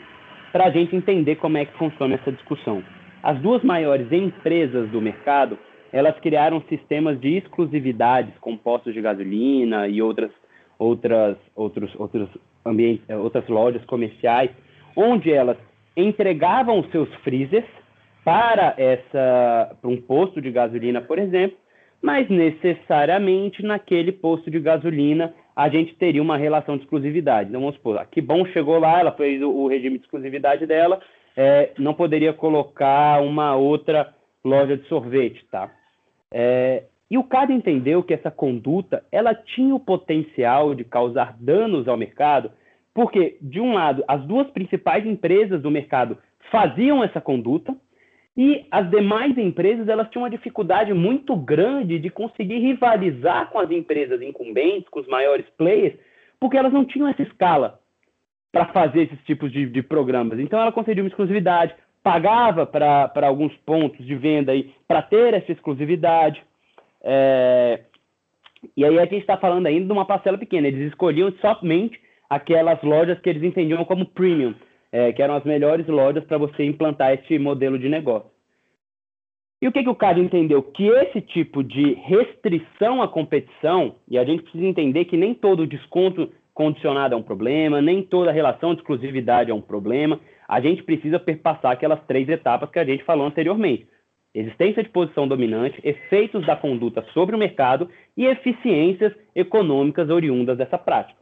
para 0.53 0.67
a 0.67 0.71
gente 0.71 0.95
entender 0.95 1.37
como 1.37 1.59
é 1.59 1.65
que 1.65 1.77
funciona 1.77 2.15
essa 2.15 2.31
discussão. 2.31 2.83
As 3.23 3.39
duas 3.41 3.63
maiores 3.65 4.11
empresas 4.13 4.89
do 4.91 5.01
mercado, 5.01 5.59
elas 5.93 6.19
criaram 6.21 6.63
sistemas 6.69 7.21
de 7.21 7.37
exclusividades 7.37 8.33
com 8.41 8.57
postos 8.57 8.95
de 8.95 9.01
gasolina 9.01 9.89
e 9.89 10.01
outras, 10.01 10.31
outras, 10.79 11.37
outros, 11.57 11.93
outros 11.99 12.29
ambientes, 12.65 13.05
outras 13.09 13.49
lojas 13.49 13.85
comerciais, 13.87 14.51
onde 14.99 15.33
elas 15.33 15.57
entregavam 15.97 16.81
os 16.81 16.91
seus 16.91 17.09
freezers 17.23 17.65
para 18.25 18.75
essa 18.77 19.77
para 19.81 19.89
um 19.89 19.97
posto 19.97 20.43
de 20.43 20.51
gasolina, 20.51 21.01
por 21.01 21.21
exemplo, 21.21 21.57
mas 22.03 22.29
necessariamente 22.29 23.63
naquele 23.63 24.11
posto 24.11 24.51
de 24.51 24.59
gasolina 24.59 25.33
a 25.55 25.69
gente 25.69 25.95
teria 25.95 26.23
uma 26.23 26.37
relação 26.37 26.77
de 26.77 26.83
exclusividade. 26.83 27.49
Então 27.49 27.61
vamos 27.61 27.77
supor, 27.77 28.05
que 28.11 28.21
bom 28.21 28.45
chegou 28.47 28.79
lá, 28.79 28.99
ela 28.99 29.13
fez 29.13 29.41
o, 29.41 29.49
o 29.51 29.69
regime 29.69 29.99
de 29.99 30.05
exclusividade 30.05 30.67
dela, 30.67 31.01
é, 31.37 31.71
não 31.79 31.95
poderia 31.95 32.33
colocar 32.33 33.23
uma 33.23 33.55
outra 33.55 34.13
loja 34.45 34.77
de 34.77 34.87
sorvete, 34.89 35.45
tá? 35.51 35.71
É, 36.33 36.85
e 37.11 37.17
o 37.17 37.25
CAD 37.25 37.53
entendeu 37.53 38.03
que 38.03 38.15
essa 38.15 38.31
conduta 38.31 39.05
ela 39.11 39.35
tinha 39.35 39.75
o 39.75 39.81
potencial 39.81 40.75
de 40.75 40.85
causar 40.85 41.37
danos 41.39 41.89
ao 41.89 41.97
mercado, 41.97 42.51
porque 42.99 43.39
de 43.41 43.61
um 43.61 43.75
lado 43.75 44.03
as 44.09 44.21
duas 44.27 44.51
principais 44.51 45.07
empresas 45.07 45.63
do 45.63 45.71
mercado 45.71 46.19
faziam 46.51 47.05
essa 47.05 47.21
conduta, 47.21 47.73
e 48.37 48.67
as 48.73 48.91
demais 48.91 49.39
empresas 49.39 49.87
elas 49.87 50.11
tinham 50.11 50.25
uma 50.25 50.31
dificuldade 50.31 50.93
muito 50.93 51.37
grande 51.37 52.01
de 52.01 52.11
conseguir 52.11 52.59
rivalizar 52.59 53.51
com 53.51 53.61
as 53.61 53.71
empresas 53.71 54.21
incumbentes, 54.21 54.89
com 54.89 54.99
os 54.99 55.07
maiores 55.07 55.47
players, 55.57 55.97
porque 56.41 56.57
elas 56.57 56.73
não 56.73 56.85
tinham 56.85 57.07
essa 57.07 57.23
escala 57.23 57.79
para 58.51 58.67
fazer 58.73 59.03
esses 59.03 59.25
tipos 59.25 59.53
de, 59.53 59.67
de, 59.67 59.81
programas. 59.81 60.41
Então 60.41 60.61
ela 60.61 60.73
concedia 60.73 61.01
uma 61.01 61.09
exclusividade, 61.09 61.77
pagava 62.03 62.67
para 62.67 63.29
alguns 63.29 63.57
pontos 63.59 64.05
de 64.05 64.17
venda 64.17 64.53
para 64.89 65.03
ter 65.03 65.35
essa 65.35 65.53
exclusividade. 65.53 66.43
É... 67.01 67.79
E 68.77 68.85
aí 68.85 68.99
a 68.99 69.03
gente 69.03 69.19
está 69.19 69.37
falando 69.37 69.67
ainda 69.67 69.87
de 69.87 69.93
uma 69.93 70.05
parcela 70.05 70.37
pequena. 70.37 70.67
Eles 70.67 70.89
escolhiam 70.89 71.33
somente 71.41 72.08
aquelas 72.29 72.83
lojas 72.83 73.19
que 73.21 73.29
eles 73.29 73.43
entendiam 73.43 73.85
como 73.85 74.07
premium 74.07 74.55
é, 74.93 75.13
que 75.13 75.23
eram 75.23 75.35
as 75.35 75.45
melhores 75.45 75.87
lojas 75.87 76.25
para 76.25 76.39
você 76.39 76.65
implantar 76.65 77.13
esse 77.13 77.39
modelo 77.39 77.79
de 77.79 77.89
negócio. 77.89 78.31
E 79.61 79.67
o 79.67 79.73
que, 79.73 79.83
que 79.83 79.89
o 79.89 79.95
cara 79.95 80.21
entendeu? 80.21 80.63
Que 80.63 80.87
esse 80.87 81.21
tipo 81.21 81.65
de 81.65 81.95
restrição 81.95 83.03
à 83.03 83.09
competição, 83.09 83.97
e 84.09 84.17
a 84.17 84.25
gente 84.25 84.43
precisa 84.43 84.65
entender 84.65 85.05
que 85.07 85.17
nem 85.17 85.35
todo 85.35 85.67
desconto 85.67 86.31
condicionado 86.55 87.15
é 87.15 87.17
um 87.17 87.23
problema, 87.23 87.83
nem 87.83 88.03
toda 88.03 88.33
relação 88.33 88.75
de 88.75 88.81
exclusividade 88.81 89.51
é 89.51 89.55
um 89.55 89.61
problema, 89.61 90.21
a 90.49 90.61
gente 90.61 90.83
precisa 90.83 91.19
perpassar 91.19 91.73
aquelas 91.73 92.01
três 92.07 92.29
etapas 92.29 92.71
que 92.71 92.79
a 92.79 92.85
gente 92.85 93.05
falou 93.05 93.27
anteriormente. 93.27 93.87
Existência 94.33 94.83
de 94.83 94.89
posição 94.91 95.27
dominante, 95.27 95.81
efeitos 95.83 96.47
da 96.47 96.55
conduta 96.55 97.05
sobre 97.13 97.35
o 97.35 97.39
mercado 97.39 97.91
e 98.17 98.27
eficiências 98.27 99.13
econômicas 99.35 100.09
oriundas 100.09 100.57
dessa 100.57 100.79
prática. 100.79 101.19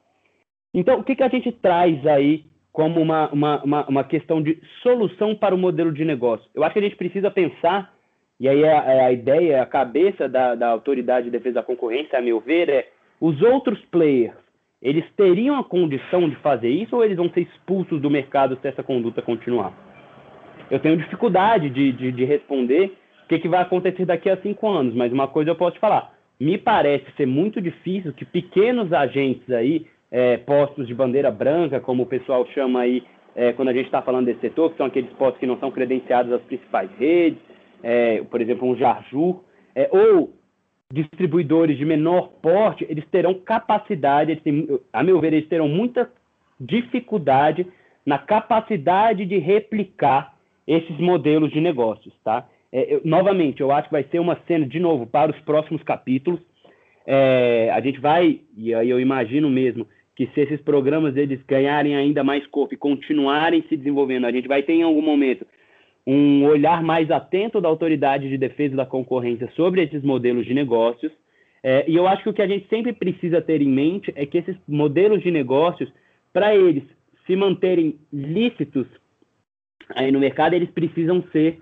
Então, 0.76 0.98
o 0.98 1.02
que, 1.02 1.16
que 1.16 1.22
a 1.22 1.28
gente 1.28 1.50
traz 1.50 2.06
aí 2.06 2.44
como 2.70 3.00
uma, 3.00 3.30
uma, 3.30 3.64
uma, 3.64 3.86
uma, 3.86 4.04
questão 4.04 4.42
de 4.42 4.60
solução 4.82 5.34
para 5.34 5.54
o 5.54 5.58
modelo 5.58 5.90
de 5.90 6.04
negócio. 6.04 6.46
Eu 6.54 6.62
acho 6.62 6.74
que 6.74 6.78
a 6.78 6.82
gente 6.82 6.96
precisa 6.96 7.30
pensar, 7.30 7.90
e 8.38 8.46
aí 8.46 8.62
a, 8.62 8.84
é, 8.84 8.98
é 8.98 9.04
a 9.06 9.12
ideia, 9.12 9.62
a 9.62 9.66
cabeça 9.66 10.28
da, 10.28 10.54
da 10.54 10.68
Autoridade 10.68 11.24
de 11.24 11.30
Defesa 11.30 11.54
da 11.54 11.62
Concorrência, 11.62 12.18
a 12.18 12.20
meu 12.20 12.38
ver, 12.38 12.68
é 12.68 12.88
os 13.18 13.40
outros 13.40 13.80
players, 13.90 14.36
eles 14.82 15.06
teriam 15.16 15.58
a 15.58 15.64
condição 15.64 16.28
de 16.28 16.36
fazer 16.36 16.68
isso 16.68 16.94
ou 16.94 17.02
eles 17.02 17.16
vão 17.16 17.30
ser 17.30 17.40
expulsos 17.40 17.98
do 17.98 18.10
mercado 18.10 18.58
se 18.60 18.68
essa 18.68 18.82
conduta 18.82 19.22
continuar? 19.22 19.72
Eu 20.70 20.78
tenho 20.78 20.98
dificuldade 20.98 21.70
de, 21.70 21.92
de, 21.92 22.12
de 22.12 22.24
responder 22.26 22.92
o 23.24 23.28
que, 23.28 23.38
que 23.38 23.48
vai 23.48 23.62
acontecer 23.62 24.04
daqui 24.04 24.28
a 24.28 24.36
cinco 24.42 24.68
anos, 24.68 24.94
mas 24.94 25.10
uma 25.10 25.28
coisa 25.28 25.50
eu 25.50 25.56
posso 25.56 25.76
te 25.76 25.80
falar. 25.80 26.12
Me 26.38 26.58
parece 26.58 27.06
ser 27.16 27.26
muito 27.26 27.58
difícil 27.58 28.12
que 28.12 28.26
pequenos 28.26 28.92
agentes 28.92 29.48
aí 29.48 29.86
é, 30.10 30.36
postos 30.38 30.86
de 30.86 30.94
bandeira 30.94 31.30
branca, 31.30 31.80
como 31.80 32.04
o 32.04 32.06
pessoal 32.06 32.46
chama 32.54 32.80
aí 32.80 33.02
é, 33.34 33.52
quando 33.52 33.68
a 33.68 33.72
gente 33.72 33.86
está 33.86 34.00
falando 34.00 34.26
desse 34.26 34.40
setor, 34.40 34.70
que 34.70 34.78
são 34.78 34.86
aqueles 34.86 35.12
postos 35.12 35.38
que 35.38 35.46
não 35.46 35.58
são 35.58 35.70
credenciados 35.70 36.32
às 36.32 36.42
principais 36.42 36.90
redes, 36.98 37.38
é, 37.82 38.22
por 38.22 38.40
exemplo, 38.40 38.66
um 38.66 38.76
Jarjur, 38.76 39.42
é, 39.74 39.88
ou 39.92 40.32
distribuidores 40.90 41.76
de 41.76 41.84
menor 41.84 42.28
porte, 42.40 42.86
eles 42.88 43.04
terão 43.10 43.34
capacidade, 43.34 44.30
eles 44.30 44.42
têm, 44.42 44.66
a 44.92 45.02
meu 45.02 45.20
ver, 45.20 45.32
eles 45.34 45.48
terão 45.48 45.68
muita 45.68 46.10
dificuldade 46.58 47.66
na 48.04 48.18
capacidade 48.18 49.26
de 49.26 49.36
replicar 49.38 50.34
esses 50.66 50.96
modelos 50.98 51.50
de 51.50 51.60
negócios, 51.60 52.14
tá? 52.24 52.46
É, 52.72 52.94
eu, 52.94 53.00
novamente, 53.04 53.60
eu 53.60 53.70
acho 53.70 53.88
que 53.88 53.92
vai 53.92 54.04
ser 54.04 54.18
uma 54.18 54.38
cena, 54.46 54.66
de 54.66 54.80
novo, 54.80 55.06
para 55.06 55.32
os 55.32 55.38
próximos 55.40 55.82
capítulos. 55.82 56.40
É, 57.06 57.70
a 57.72 57.80
gente 57.80 58.00
vai, 58.00 58.40
e 58.56 58.74
aí 58.74 58.90
eu 58.90 58.98
imagino 58.98 59.48
mesmo, 59.48 59.86
que 60.16 60.26
se 60.28 60.40
esses 60.40 60.60
programas 60.62 61.14
eles 61.14 61.40
ganharem 61.46 61.94
ainda 61.94 62.24
mais 62.24 62.44
corpo 62.46 62.72
e 62.72 62.78
continuarem 62.78 63.62
se 63.68 63.76
desenvolvendo, 63.76 64.24
a 64.24 64.32
gente 64.32 64.48
vai 64.48 64.62
ter 64.62 64.72
em 64.72 64.82
algum 64.82 65.02
momento 65.02 65.46
um 66.06 66.44
olhar 66.46 66.82
mais 66.82 67.10
atento 67.10 67.60
da 67.60 67.68
autoridade 67.68 68.28
de 68.28 68.38
defesa 68.38 68.74
da 68.74 68.86
concorrência 68.86 69.50
sobre 69.54 69.82
esses 69.82 70.02
modelos 70.02 70.46
de 70.46 70.54
negócios. 70.54 71.12
É, 71.62 71.84
e 71.86 71.94
eu 71.94 72.06
acho 72.06 72.22
que 72.22 72.28
o 72.30 72.32
que 72.32 72.42
a 72.42 72.46
gente 72.46 72.66
sempre 72.68 72.94
precisa 72.94 73.42
ter 73.42 73.60
em 73.60 73.68
mente 73.68 74.10
é 74.16 74.24
que 74.24 74.38
esses 74.38 74.56
modelos 74.66 75.22
de 75.22 75.30
negócios, 75.30 75.92
para 76.32 76.56
eles 76.56 76.84
se 77.26 77.36
manterem 77.36 77.98
lícitos 78.10 78.86
aí 79.94 80.10
no 80.10 80.20
mercado, 80.20 80.54
eles 80.54 80.70
precisam 80.70 81.22
ser 81.32 81.58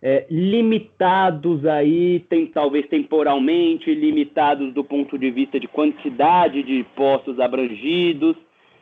é, 0.00 0.26
limitados 0.30 1.66
aí, 1.66 2.20
tem, 2.28 2.46
talvez 2.46 2.86
temporalmente, 2.86 3.92
limitados 3.94 4.72
do 4.72 4.84
ponto 4.84 5.18
de 5.18 5.30
vista 5.30 5.58
de 5.58 5.66
quantidade 5.66 6.62
de 6.62 6.84
postos 6.94 7.40
abrangidos, 7.40 8.36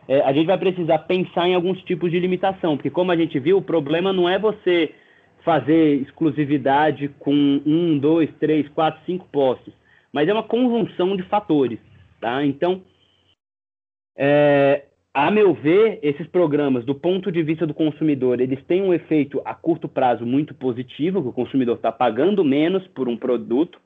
é, 0.08 0.20
a 0.20 0.32
gente 0.32 0.46
vai 0.46 0.58
precisar 0.58 0.98
pensar 1.00 1.48
em 1.48 1.54
alguns 1.54 1.82
tipos 1.82 2.10
de 2.10 2.20
limitação, 2.20 2.76
porque 2.76 2.90
como 2.90 3.10
a 3.10 3.16
gente 3.16 3.38
viu, 3.38 3.58
o 3.58 3.62
problema 3.62 4.12
não 4.12 4.28
é 4.28 4.38
você 4.38 4.92
fazer 5.44 6.02
exclusividade 6.02 7.08
com 7.18 7.32
um, 7.64 7.98
dois, 7.98 8.30
três, 8.38 8.68
quatro, 8.68 9.00
cinco 9.06 9.26
postos, 9.32 9.72
mas 10.12 10.28
é 10.28 10.32
uma 10.32 10.42
conjunção 10.42 11.16
de 11.16 11.22
fatores, 11.24 11.78
tá? 12.20 12.44
Então, 12.44 12.82
é, 14.16 14.84
a 15.18 15.30
meu 15.30 15.54
ver, 15.54 15.98
esses 16.02 16.26
programas, 16.26 16.84
do 16.84 16.94
ponto 16.94 17.32
de 17.32 17.42
vista 17.42 17.66
do 17.66 17.72
consumidor, 17.72 18.38
eles 18.38 18.62
têm 18.64 18.82
um 18.82 18.92
efeito 18.92 19.40
a 19.46 19.54
curto 19.54 19.88
prazo 19.88 20.26
muito 20.26 20.54
positivo, 20.54 21.22
que 21.22 21.28
o 21.28 21.32
consumidor 21.32 21.76
está 21.76 21.90
pagando 21.90 22.44
menos 22.44 22.86
por 22.88 23.08
um 23.08 23.16
produto, 23.16 23.80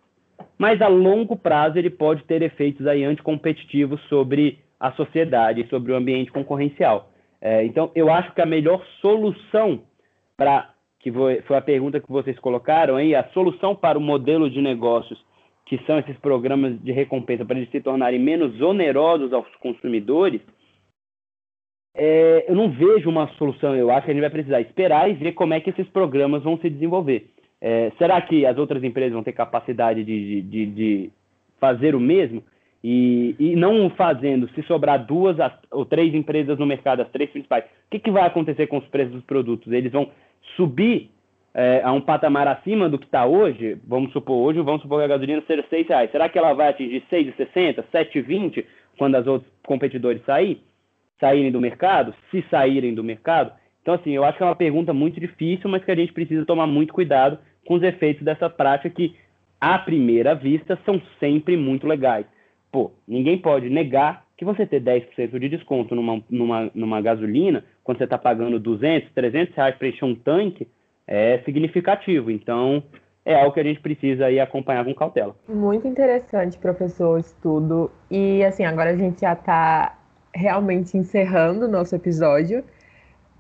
mas 0.58 0.82
a 0.82 0.88
longo 0.88 1.36
prazo 1.36 1.78
ele 1.78 1.88
pode 1.88 2.24
ter 2.24 2.42
efeitos 2.42 2.84
aí 2.84 3.04
anticompetitivos 3.04 4.00
sobre 4.08 4.58
a 4.80 4.90
sociedade, 4.90 5.68
sobre 5.68 5.92
o 5.92 5.96
ambiente 5.96 6.32
concorrencial. 6.32 7.12
É, 7.40 7.64
então, 7.64 7.92
eu 7.94 8.10
acho 8.10 8.34
que 8.34 8.42
a 8.42 8.46
melhor 8.46 8.84
solução 9.00 9.82
para 10.36 10.68
que 10.98 11.12
foi 11.12 11.56
a 11.56 11.62
pergunta 11.62 12.00
que 12.00 12.10
vocês 12.10 12.40
colocaram 12.40 12.96
aí, 12.96 13.14
a 13.14 13.22
solução 13.28 13.76
para 13.76 13.96
o 13.96 14.02
modelo 14.02 14.50
de 14.50 14.60
negócios 14.60 15.24
que 15.64 15.78
são 15.86 15.96
esses 16.00 16.16
programas 16.18 16.76
de 16.82 16.90
recompensa 16.90 17.44
para 17.44 17.56
eles 17.56 17.70
se 17.70 17.80
tornarem 17.80 18.18
menos 18.18 18.60
onerosos 18.60 19.32
aos 19.32 19.46
consumidores, 19.60 20.40
é, 22.02 22.46
eu 22.48 22.54
não 22.54 22.70
vejo 22.70 23.10
uma 23.10 23.28
solução. 23.36 23.76
Eu 23.76 23.90
acho 23.90 24.06
que 24.06 24.10
a 24.10 24.14
gente 24.14 24.22
vai 24.22 24.30
precisar 24.30 24.58
esperar 24.62 25.10
e 25.10 25.12
ver 25.12 25.32
como 25.32 25.52
é 25.52 25.60
que 25.60 25.68
esses 25.68 25.86
programas 25.88 26.42
vão 26.42 26.56
se 26.56 26.70
desenvolver. 26.70 27.26
É, 27.60 27.92
será 27.98 28.18
que 28.22 28.46
as 28.46 28.56
outras 28.56 28.82
empresas 28.82 29.12
vão 29.12 29.22
ter 29.22 29.32
capacidade 29.32 30.02
de, 30.02 30.40
de, 30.40 30.66
de 30.66 31.10
fazer 31.60 31.94
o 31.94 32.00
mesmo? 32.00 32.42
E, 32.82 33.36
e 33.38 33.54
não 33.54 33.90
fazendo, 33.90 34.48
se 34.54 34.62
sobrar 34.62 35.04
duas 35.04 35.36
ou 35.70 35.84
três 35.84 36.14
empresas 36.14 36.58
no 36.58 36.64
mercado, 36.64 37.02
as 37.02 37.10
três 37.10 37.28
principais, 37.28 37.64
o 37.64 37.90
que, 37.90 37.98
que 37.98 38.10
vai 38.10 38.26
acontecer 38.26 38.66
com 38.68 38.78
os 38.78 38.86
preços 38.86 39.12
dos 39.12 39.24
produtos? 39.24 39.70
Eles 39.70 39.92
vão 39.92 40.08
subir 40.56 41.10
é, 41.52 41.82
a 41.84 41.92
um 41.92 42.00
patamar 42.00 42.48
acima 42.48 42.88
do 42.88 42.98
que 42.98 43.04
está 43.04 43.26
hoje? 43.26 43.76
Vamos 43.86 44.10
supor, 44.12 44.38
hoje 44.38 44.62
vamos 44.62 44.80
supor 44.80 45.00
que 45.00 45.04
a 45.04 45.08
gasolina 45.08 45.42
seja 45.46 45.62
R$ 45.70 45.82
reais. 45.86 46.10
Será 46.10 46.30
que 46.30 46.38
ela 46.38 46.54
vai 46.54 46.70
atingir 46.70 47.04
R$ 47.10 47.24
6,60, 47.24 47.84
R$ 47.92 48.04
7,20 48.06 48.64
quando 48.96 49.16
as 49.16 49.26
outros 49.26 49.52
competidores 49.66 50.24
sair, 50.24 50.62
saírem 51.20 51.52
do 51.52 51.60
mercado? 51.60 52.14
Se 52.30 52.42
saírem 52.50 52.94
do 52.94 53.04
mercado? 53.04 53.52
Então, 53.82 53.94
assim, 53.94 54.10
eu 54.10 54.24
acho 54.24 54.36
que 54.36 54.42
é 54.42 54.46
uma 54.46 54.56
pergunta 54.56 54.92
muito 54.92 55.20
difícil, 55.20 55.68
mas 55.70 55.84
que 55.84 55.90
a 55.90 55.94
gente 55.94 56.12
precisa 56.12 56.44
tomar 56.44 56.66
muito 56.66 56.92
cuidado 56.92 57.38
com 57.66 57.74
os 57.74 57.82
efeitos 57.82 58.24
dessa 58.24 58.48
prática 58.50 58.90
que, 58.90 59.14
à 59.60 59.78
primeira 59.78 60.34
vista, 60.34 60.78
são 60.84 61.00
sempre 61.18 61.56
muito 61.56 61.86
legais. 61.86 62.26
Pô, 62.72 62.92
ninguém 63.06 63.38
pode 63.38 63.68
negar 63.68 64.24
que 64.36 64.44
você 64.44 64.64
ter 64.66 64.82
10% 64.82 65.38
de 65.38 65.48
desconto 65.48 65.94
numa, 65.94 66.22
numa, 66.30 66.70
numa 66.74 67.00
gasolina, 67.00 67.64
quando 67.84 67.98
você 67.98 68.04
está 68.04 68.16
pagando 68.16 68.58
200, 68.58 69.12
300 69.12 69.54
reais 69.54 69.74
para 69.76 69.88
encher 69.88 70.04
um 70.04 70.14
tanque, 70.14 70.66
é 71.06 71.38
significativo. 71.44 72.30
Então, 72.30 72.82
é 73.24 73.34
algo 73.34 73.52
que 73.52 73.60
a 73.60 73.64
gente 73.64 73.80
precisa 73.80 74.26
aí 74.26 74.40
acompanhar 74.40 74.84
com 74.84 74.94
cautela. 74.94 75.34
Muito 75.48 75.86
interessante, 75.86 76.56
professor, 76.56 77.16
o 77.16 77.18
estudo. 77.18 77.90
E, 78.10 78.42
assim, 78.44 78.64
agora 78.64 78.90
a 78.90 78.96
gente 78.96 79.20
já 79.20 79.34
está 79.34 79.99
realmente 80.34 80.96
encerrando 80.96 81.66
o 81.66 81.68
nosso 81.68 81.94
episódio. 81.94 82.64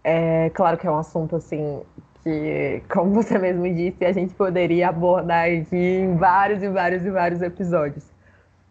É 0.02 0.50
claro 0.50 0.78
que 0.78 0.86
é 0.86 0.90
um 0.90 0.98
assunto, 0.98 1.36
assim, 1.36 1.82
que, 2.22 2.82
como 2.88 3.12
você 3.12 3.38
mesmo 3.38 3.72
disse, 3.74 4.04
a 4.04 4.12
gente 4.12 4.34
poderia 4.34 4.88
abordar 4.88 5.46
aqui 5.46 5.76
em 5.76 6.16
vários 6.16 6.62
e 6.62 6.68
vários 6.68 7.04
e 7.04 7.10
vários 7.10 7.42
episódios. 7.42 8.10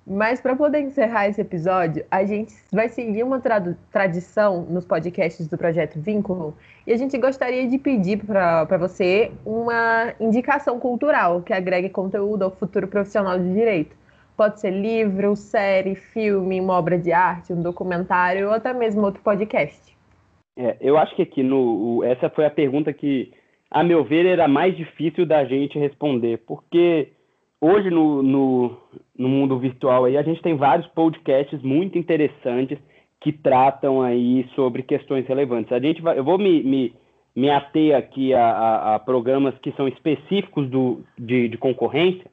Mas 0.10 0.42
para 0.42 0.56
poder 0.56 0.80
encerrar 0.80 1.28
esse 1.28 1.40
episódio, 1.40 2.04
a 2.10 2.26
gente 2.26 2.52
vai 2.74 2.90
seguir 2.90 3.22
uma 3.22 3.40
tra 3.40 3.76
tradição 3.92 4.64
nos 4.64 4.84
podcasts 4.84 5.48
do 5.48 5.56
Projeto 5.56 6.00
Vínculo 6.00 6.56
e 6.88 6.92
a 6.92 6.98
gente 6.98 7.16
gostaria 7.20 7.68
de 7.68 7.78
pedir 7.78 8.18
para 8.26 8.78
você 8.80 9.32
uma 9.46 10.12
indicação 10.20 10.80
cultural 10.80 11.44
que 11.44 11.54
agregue 11.54 11.90
conteúdo 11.90 12.42
ao 12.42 12.50
futuro 12.50 12.88
profissional 12.88 13.38
de 13.38 13.54
direito. 13.54 13.96
Pode 14.40 14.62
ser 14.62 14.72
livro, 14.72 15.36
série, 15.36 15.96
filme, 15.96 16.62
uma 16.62 16.78
obra 16.80 16.98
de 16.98 17.12
arte, 17.12 17.52
um 17.52 17.62
documentário 17.62 18.48
ou 18.48 18.54
até 18.54 18.74
mesmo 18.74 19.02
outro 19.02 19.22
podcast. 19.22 19.94
É, 20.58 20.78
eu 20.80 20.98
acho 20.98 21.14
que 21.14 21.22
aqui 21.22 21.44
no, 21.44 22.02
essa 22.06 22.30
foi 22.30 22.46
a 22.46 22.50
pergunta 22.50 22.94
que, 22.94 23.34
a 23.70 23.84
meu 23.84 24.02
ver, 24.02 24.26
era 24.26 24.48
mais 24.48 24.78
difícil 24.78 25.26
da 25.26 25.44
gente 25.44 25.78
responder, 25.78 26.38
porque 26.48 27.10
hoje 27.60 27.90
no, 27.90 28.24
no, 28.24 28.78
no 29.18 29.28
mundo 29.28 29.60
virtual 29.60 30.06
aí, 30.06 30.16
a 30.16 30.24
gente 30.24 30.42
tem 30.42 30.56
vários 30.56 30.88
podcasts 30.88 31.62
muito 31.62 31.98
interessantes 31.98 32.80
que 33.20 33.34
tratam 33.34 34.02
aí 34.02 34.48
sobre 34.56 34.84
questões 34.84 35.28
relevantes. 35.28 35.74
A 35.74 35.82
gente 35.82 36.02
vai, 36.02 36.18
eu 36.18 36.24
vou 36.24 36.38
me, 36.38 36.64
me, 36.64 36.94
me 37.36 37.50
ater 37.50 37.94
aqui 37.94 38.34
a, 38.34 38.50
a, 38.52 38.96
a 38.96 39.00
programas 39.00 39.54
que 39.58 39.74
são 39.74 39.86
específicos 39.86 40.70
do, 40.70 41.04
de, 41.18 41.50
de 41.50 41.58
concorrência. 41.58 42.24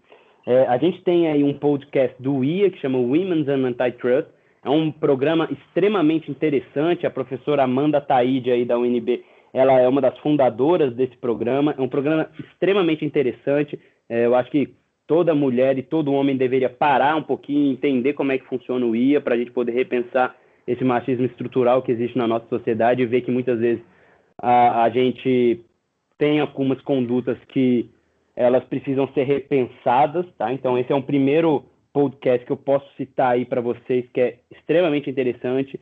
É, 0.46 0.64
a 0.68 0.78
gente 0.78 1.02
tem 1.02 1.26
aí 1.26 1.42
um 1.42 1.52
podcast 1.52 2.14
do 2.22 2.44
IA 2.44 2.70
que 2.70 2.78
chama 2.78 2.98
Women's 2.98 3.48
and 3.48 3.66
Antitrust. 3.66 4.28
É 4.64 4.70
um 4.70 4.92
programa 4.92 5.48
extremamente 5.50 6.30
interessante. 6.30 7.04
A 7.04 7.10
professora 7.10 7.64
Amanda 7.64 8.00
Taide 8.00 8.52
aí 8.52 8.64
da 8.64 8.78
UNB, 8.78 9.24
ela 9.52 9.80
é 9.80 9.88
uma 9.88 10.00
das 10.00 10.16
fundadoras 10.18 10.94
desse 10.94 11.16
programa. 11.16 11.74
É 11.76 11.82
um 11.82 11.88
programa 11.88 12.30
extremamente 12.38 13.04
interessante. 13.04 13.78
É, 14.08 14.24
eu 14.24 14.36
acho 14.36 14.48
que 14.50 14.72
toda 15.04 15.34
mulher 15.34 15.78
e 15.78 15.82
todo 15.82 16.12
homem 16.12 16.36
deveria 16.36 16.70
parar 16.70 17.16
um 17.16 17.22
pouquinho, 17.22 17.72
entender 17.72 18.12
como 18.12 18.30
é 18.30 18.38
que 18.38 18.46
funciona 18.46 18.86
o 18.86 18.94
IA, 18.94 19.20
para 19.20 19.34
a 19.34 19.38
gente 19.38 19.50
poder 19.50 19.72
repensar 19.72 20.36
esse 20.66 20.84
machismo 20.84 21.26
estrutural 21.26 21.82
que 21.82 21.92
existe 21.92 22.16
na 22.16 22.26
nossa 22.26 22.46
sociedade 22.48 23.02
e 23.02 23.06
ver 23.06 23.22
que 23.22 23.30
muitas 23.30 23.58
vezes 23.58 23.82
a, 24.40 24.84
a 24.84 24.90
gente 24.90 25.60
tem 26.18 26.40
algumas 26.40 26.80
condutas 26.80 27.38
que 27.48 27.88
elas 28.36 28.62
precisam 28.64 29.08
ser 29.14 29.24
repensadas, 29.24 30.26
tá? 30.36 30.52
Então 30.52 30.78
esse 30.78 30.92
é 30.92 30.94
um 30.94 31.02
primeiro 31.02 31.64
podcast 31.92 32.44
que 32.44 32.52
eu 32.52 32.56
posso 32.56 32.86
citar 32.96 33.32
aí 33.32 33.46
para 33.46 33.62
vocês 33.62 34.06
que 34.12 34.20
é 34.20 34.38
extremamente 34.50 35.08
interessante, 35.08 35.80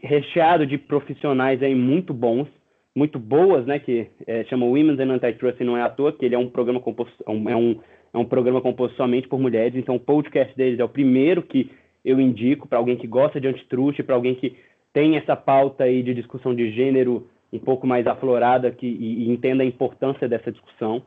recheado 0.00 0.64
de 0.64 0.78
profissionais 0.78 1.60
aí 1.62 1.74
muito 1.74 2.14
bons, 2.14 2.46
muito 2.94 3.18
boas, 3.18 3.66
né? 3.66 3.80
Que 3.80 4.08
é, 4.26 4.44
chama 4.44 4.64
Women's 4.64 5.00
and 5.00 5.12
Antitrust 5.12 5.60
e 5.60 5.64
não 5.64 5.76
é 5.76 5.82
à 5.82 5.88
toa, 5.88 6.12
que 6.12 6.24
ele 6.24 6.36
é 6.36 6.38
um 6.38 6.48
programa 6.48 6.80
composto, 6.80 7.22
é 7.26 7.56
um 7.56 7.80
é 8.14 8.18
um 8.18 8.24
programa 8.24 8.62
composto 8.62 8.96
somente 8.96 9.28
por 9.28 9.38
mulheres, 9.38 9.76
então 9.76 9.96
o 9.96 10.00
podcast 10.00 10.56
deles 10.56 10.80
é 10.80 10.84
o 10.84 10.88
primeiro 10.88 11.42
que 11.42 11.70
eu 12.02 12.18
indico 12.18 12.66
para 12.66 12.78
alguém 12.78 12.96
que 12.96 13.06
gosta 13.06 13.38
de 13.38 13.46
antitruste, 13.46 14.02
para 14.02 14.14
alguém 14.14 14.34
que 14.34 14.56
tem 14.92 15.16
essa 15.16 15.36
pauta 15.36 15.84
aí 15.84 16.02
de 16.02 16.14
discussão 16.14 16.54
de 16.54 16.70
gênero 16.70 17.28
um 17.52 17.58
pouco 17.58 17.86
mais 17.86 18.06
aflorada 18.06 18.70
que, 18.70 18.86
e, 18.86 19.24
e 19.24 19.30
entenda 19.30 19.62
a 19.62 19.66
importância 19.66 20.26
dessa 20.28 20.50
discussão. 20.50 21.02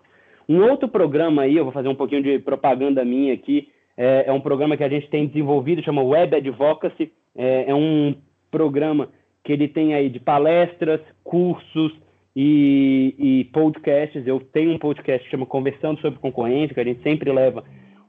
Um 0.49 0.63
outro 0.63 0.89
programa 0.89 1.43
aí, 1.43 1.55
eu 1.55 1.63
vou 1.63 1.71
fazer 1.71 1.87
um 1.87 1.95
pouquinho 1.95 2.23
de 2.23 2.39
propaganda 2.39 3.05
minha 3.05 3.33
aqui, 3.33 3.69
é, 3.95 4.25
é 4.27 4.33
um 4.33 4.41
programa 4.41 4.75
que 4.75 4.83
a 4.83 4.89
gente 4.89 5.07
tem 5.09 5.27
desenvolvido, 5.27 5.83
chama 5.83 6.01
Web 6.01 6.35
Advocacy, 6.35 7.11
é, 7.37 7.69
é 7.69 7.75
um 7.75 8.15
programa 8.49 9.09
que 9.43 9.53
ele 9.53 9.67
tem 9.67 9.93
aí 9.93 10.09
de 10.09 10.19
palestras, 10.19 10.99
cursos, 11.23 11.93
e, 12.35 13.15
e 13.17 13.43
podcasts. 13.45 14.25
Eu 14.25 14.39
tenho 14.39 14.71
um 14.71 14.79
podcast 14.79 15.23
que 15.25 15.31
chama 15.31 15.45
Conversando 15.45 15.99
sobre 15.99 16.19
Concorrência, 16.19 16.73
que 16.73 16.79
a 16.79 16.85
gente 16.85 17.03
sempre 17.03 17.31
leva 17.31 17.63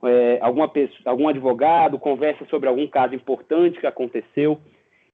é, 0.04 0.38
alguma 0.40 0.68
pessoa, 0.68 1.00
algum 1.04 1.28
advogado, 1.28 1.98
conversa 1.98 2.44
sobre 2.46 2.68
algum 2.68 2.86
caso 2.86 3.14
importante 3.14 3.80
que 3.80 3.86
aconteceu. 3.86 4.58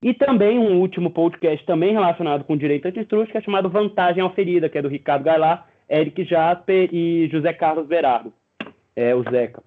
E 0.03 0.13
também 0.13 0.59
um 0.59 0.81
último 0.81 1.11
podcast 1.11 1.65
também 1.65 1.93
relacionado 1.93 2.45
com 2.45 2.57
direito 2.57 2.87
antitrust, 2.87 3.33
que 3.33 3.39
é 3.39 3.41
chamado 3.41 3.71
Vantagem 3.71 4.23
Oferida, 4.23 4.69
que 4.69 4.77
é 4.77 4.83
do 4.83 4.89
Ricardo 4.89 5.25
Gailar, 5.25 5.67
Eric 5.89 6.25
Jasper 6.25 6.89
e 6.93 7.29
José 7.29 7.53
Carlos 7.53 7.87
Berardo, 7.87 8.33
é, 8.95 9.15
o 9.15 9.23
Zeca. 9.31 9.63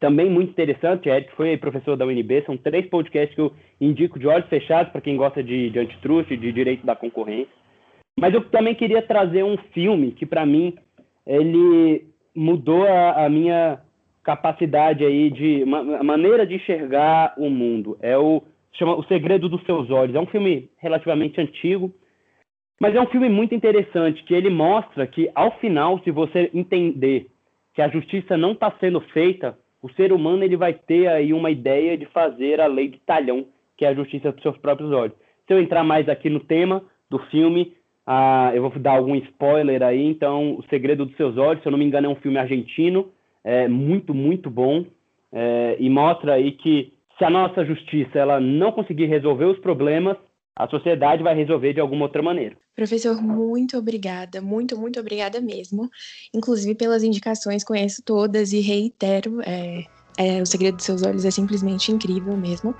Também 0.00 0.30
muito 0.30 0.50
interessante, 0.50 1.08
Eric 1.08 1.32
foi 1.34 1.56
professor 1.56 1.96
da 1.96 2.06
UNB, 2.06 2.44
são 2.46 2.56
três 2.56 2.86
podcasts 2.86 3.34
que 3.34 3.40
eu 3.40 3.52
indico 3.80 4.18
de 4.18 4.28
olhos 4.28 4.48
fechados 4.48 4.92
para 4.92 5.00
quem 5.00 5.16
gosta 5.16 5.42
de, 5.42 5.70
de 5.70 5.78
antitrust, 5.78 6.28
de 6.36 6.52
direito 6.52 6.86
da 6.86 6.94
concorrência. 6.94 7.52
Mas 8.18 8.32
eu 8.32 8.44
também 8.48 8.74
queria 8.74 9.02
trazer 9.02 9.44
um 9.44 9.56
filme 9.72 10.12
que, 10.12 10.26
para 10.26 10.46
mim, 10.46 10.74
ele 11.26 12.06
mudou 12.34 12.84
a, 12.84 13.26
a, 13.26 13.28
minha 13.28 13.80
capacidade 14.22 15.04
aí 15.04 15.30
de 15.30 15.62
a 15.62 16.04
maneira 16.04 16.46
de 16.46 16.54
enxergar 16.54 17.34
o 17.36 17.50
mundo. 17.50 17.96
É 18.00 18.16
o 18.16 18.42
chama 18.72 18.96
O 18.96 19.04
Segredo 19.04 19.48
dos 19.48 19.64
Seus 19.64 19.90
Olhos. 19.90 20.14
É 20.14 20.20
um 20.20 20.26
filme 20.26 20.70
relativamente 20.78 21.40
antigo, 21.40 21.92
mas 22.80 22.94
é 22.94 23.00
um 23.00 23.06
filme 23.06 23.28
muito 23.28 23.54
interessante 23.54 24.22
que 24.24 24.34
ele 24.34 24.50
mostra 24.50 25.06
que 25.06 25.30
ao 25.34 25.58
final, 25.58 26.00
se 26.04 26.10
você 26.10 26.50
entender 26.54 27.26
que 27.74 27.82
a 27.82 27.88
justiça 27.88 28.36
não 28.36 28.52
está 28.52 28.72
sendo 28.80 29.00
feita, 29.00 29.58
o 29.82 29.90
ser 29.92 30.12
humano 30.12 30.42
ele 30.44 30.56
vai 30.56 30.72
ter 30.72 31.08
aí 31.08 31.32
uma 31.32 31.50
ideia 31.50 31.96
de 31.96 32.06
fazer 32.06 32.60
a 32.60 32.66
lei 32.66 32.88
de 32.88 32.98
talhão, 33.00 33.46
que 33.76 33.84
é 33.84 33.88
a 33.88 33.94
justiça 33.94 34.32
dos 34.32 34.42
seus 34.42 34.56
próprios 34.58 34.90
olhos. 34.92 35.16
Se 35.46 35.54
eu 35.54 35.60
entrar 35.60 35.84
mais 35.84 36.08
aqui 36.08 36.28
no 36.28 36.40
tema 36.40 36.82
do 37.08 37.18
filme, 37.30 37.72
ah, 38.06 38.52
eu 38.54 38.62
vou 38.62 38.70
dar 38.78 38.96
algum 38.96 39.14
spoiler 39.16 39.82
aí, 39.82 40.04
então, 40.04 40.56
O 40.56 40.64
Segredo 40.70 41.04
dos 41.04 41.16
Seus 41.16 41.36
Olhos, 41.36 41.62
se 41.62 41.68
eu 41.68 41.72
não 41.72 41.78
me 41.78 41.84
engano, 41.84 42.06
é 42.06 42.10
um 42.10 42.16
filme 42.16 42.38
argentino, 42.38 43.10
é 43.44 43.68
muito, 43.68 44.14
muito 44.14 44.50
bom, 44.50 44.84
é, 45.32 45.76
e 45.78 45.88
mostra 45.90 46.34
aí 46.34 46.52
que 46.52 46.92
se 47.16 47.24
a 47.24 47.30
nossa 47.30 47.64
justiça 47.64 48.18
ela 48.18 48.40
não 48.40 48.72
conseguir 48.72 49.06
resolver 49.06 49.44
os 49.44 49.58
problemas, 49.58 50.16
a 50.56 50.66
sociedade 50.68 51.22
vai 51.22 51.34
resolver 51.34 51.72
de 51.72 51.80
alguma 51.80 52.04
outra 52.04 52.22
maneira. 52.22 52.56
Professor, 52.78 53.20
muito 53.20 53.76
obrigada, 53.76 54.40
muito, 54.40 54.78
muito 54.78 55.00
obrigada 55.00 55.40
mesmo. 55.40 55.90
Inclusive 56.32 56.76
pelas 56.76 57.02
indicações, 57.02 57.64
conheço 57.64 58.00
todas 58.04 58.52
e 58.52 58.60
reitero, 58.60 59.40
é, 59.42 59.84
é, 60.16 60.40
O 60.40 60.46
Segredo 60.46 60.76
dos 60.76 60.84
Seus 60.84 61.02
Olhos 61.02 61.24
é 61.24 61.30
simplesmente 61.32 61.90
incrível 61.90 62.36
mesmo. 62.36 62.72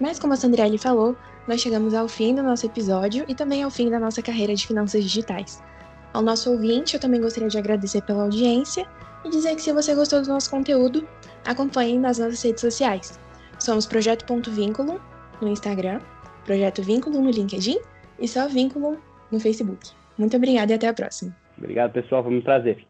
Mas 0.00 0.18
como 0.18 0.32
a 0.32 0.36
Sandriele 0.36 0.78
falou, 0.78 1.14
nós 1.46 1.60
chegamos 1.60 1.94
ao 1.94 2.08
fim 2.08 2.34
do 2.34 2.42
nosso 2.42 2.66
episódio 2.66 3.24
e 3.28 3.36
também 3.36 3.62
ao 3.62 3.70
fim 3.70 3.88
da 3.88 4.00
nossa 4.00 4.20
carreira 4.20 4.52
de 4.52 4.66
finanças 4.66 5.04
digitais. 5.04 5.62
Ao 6.12 6.22
nosso 6.22 6.50
ouvinte, 6.50 6.94
eu 6.94 7.00
também 7.00 7.20
gostaria 7.20 7.48
de 7.48 7.56
agradecer 7.56 8.02
pela 8.02 8.24
audiência 8.24 8.84
e 9.24 9.30
dizer 9.30 9.54
que 9.54 9.62
se 9.62 9.72
você 9.72 9.94
gostou 9.94 10.20
do 10.22 10.28
nosso 10.28 10.50
conteúdo, 10.50 11.06
acompanhe 11.44 11.96
nas 12.00 12.18
nossas 12.18 12.42
redes 12.42 12.62
sociais. 12.62 13.16
Somos 13.60 13.86
Projeto.vínculo 13.86 15.00
no 15.40 15.46
Instagram, 15.46 16.00
Projeto 16.44 16.82
Vínculo 16.82 17.22
no 17.22 17.30
LinkedIn 17.30 17.78
e 18.18 18.26
só 18.26 18.48
Vínculo 18.48 18.98
no 19.30 19.40
Facebook. 19.40 19.90
Muito 20.18 20.36
obrigada 20.36 20.72
e 20.72 20.76
até 20.76 20.88
a 20.88 20.94
próxima. 20.94 21.36
Obrigado, 21.58 21.92
pessoal. 21.92 22.22
Foi 22.22 22.34
um 22.34 22.40
prazer. 22.40 22.86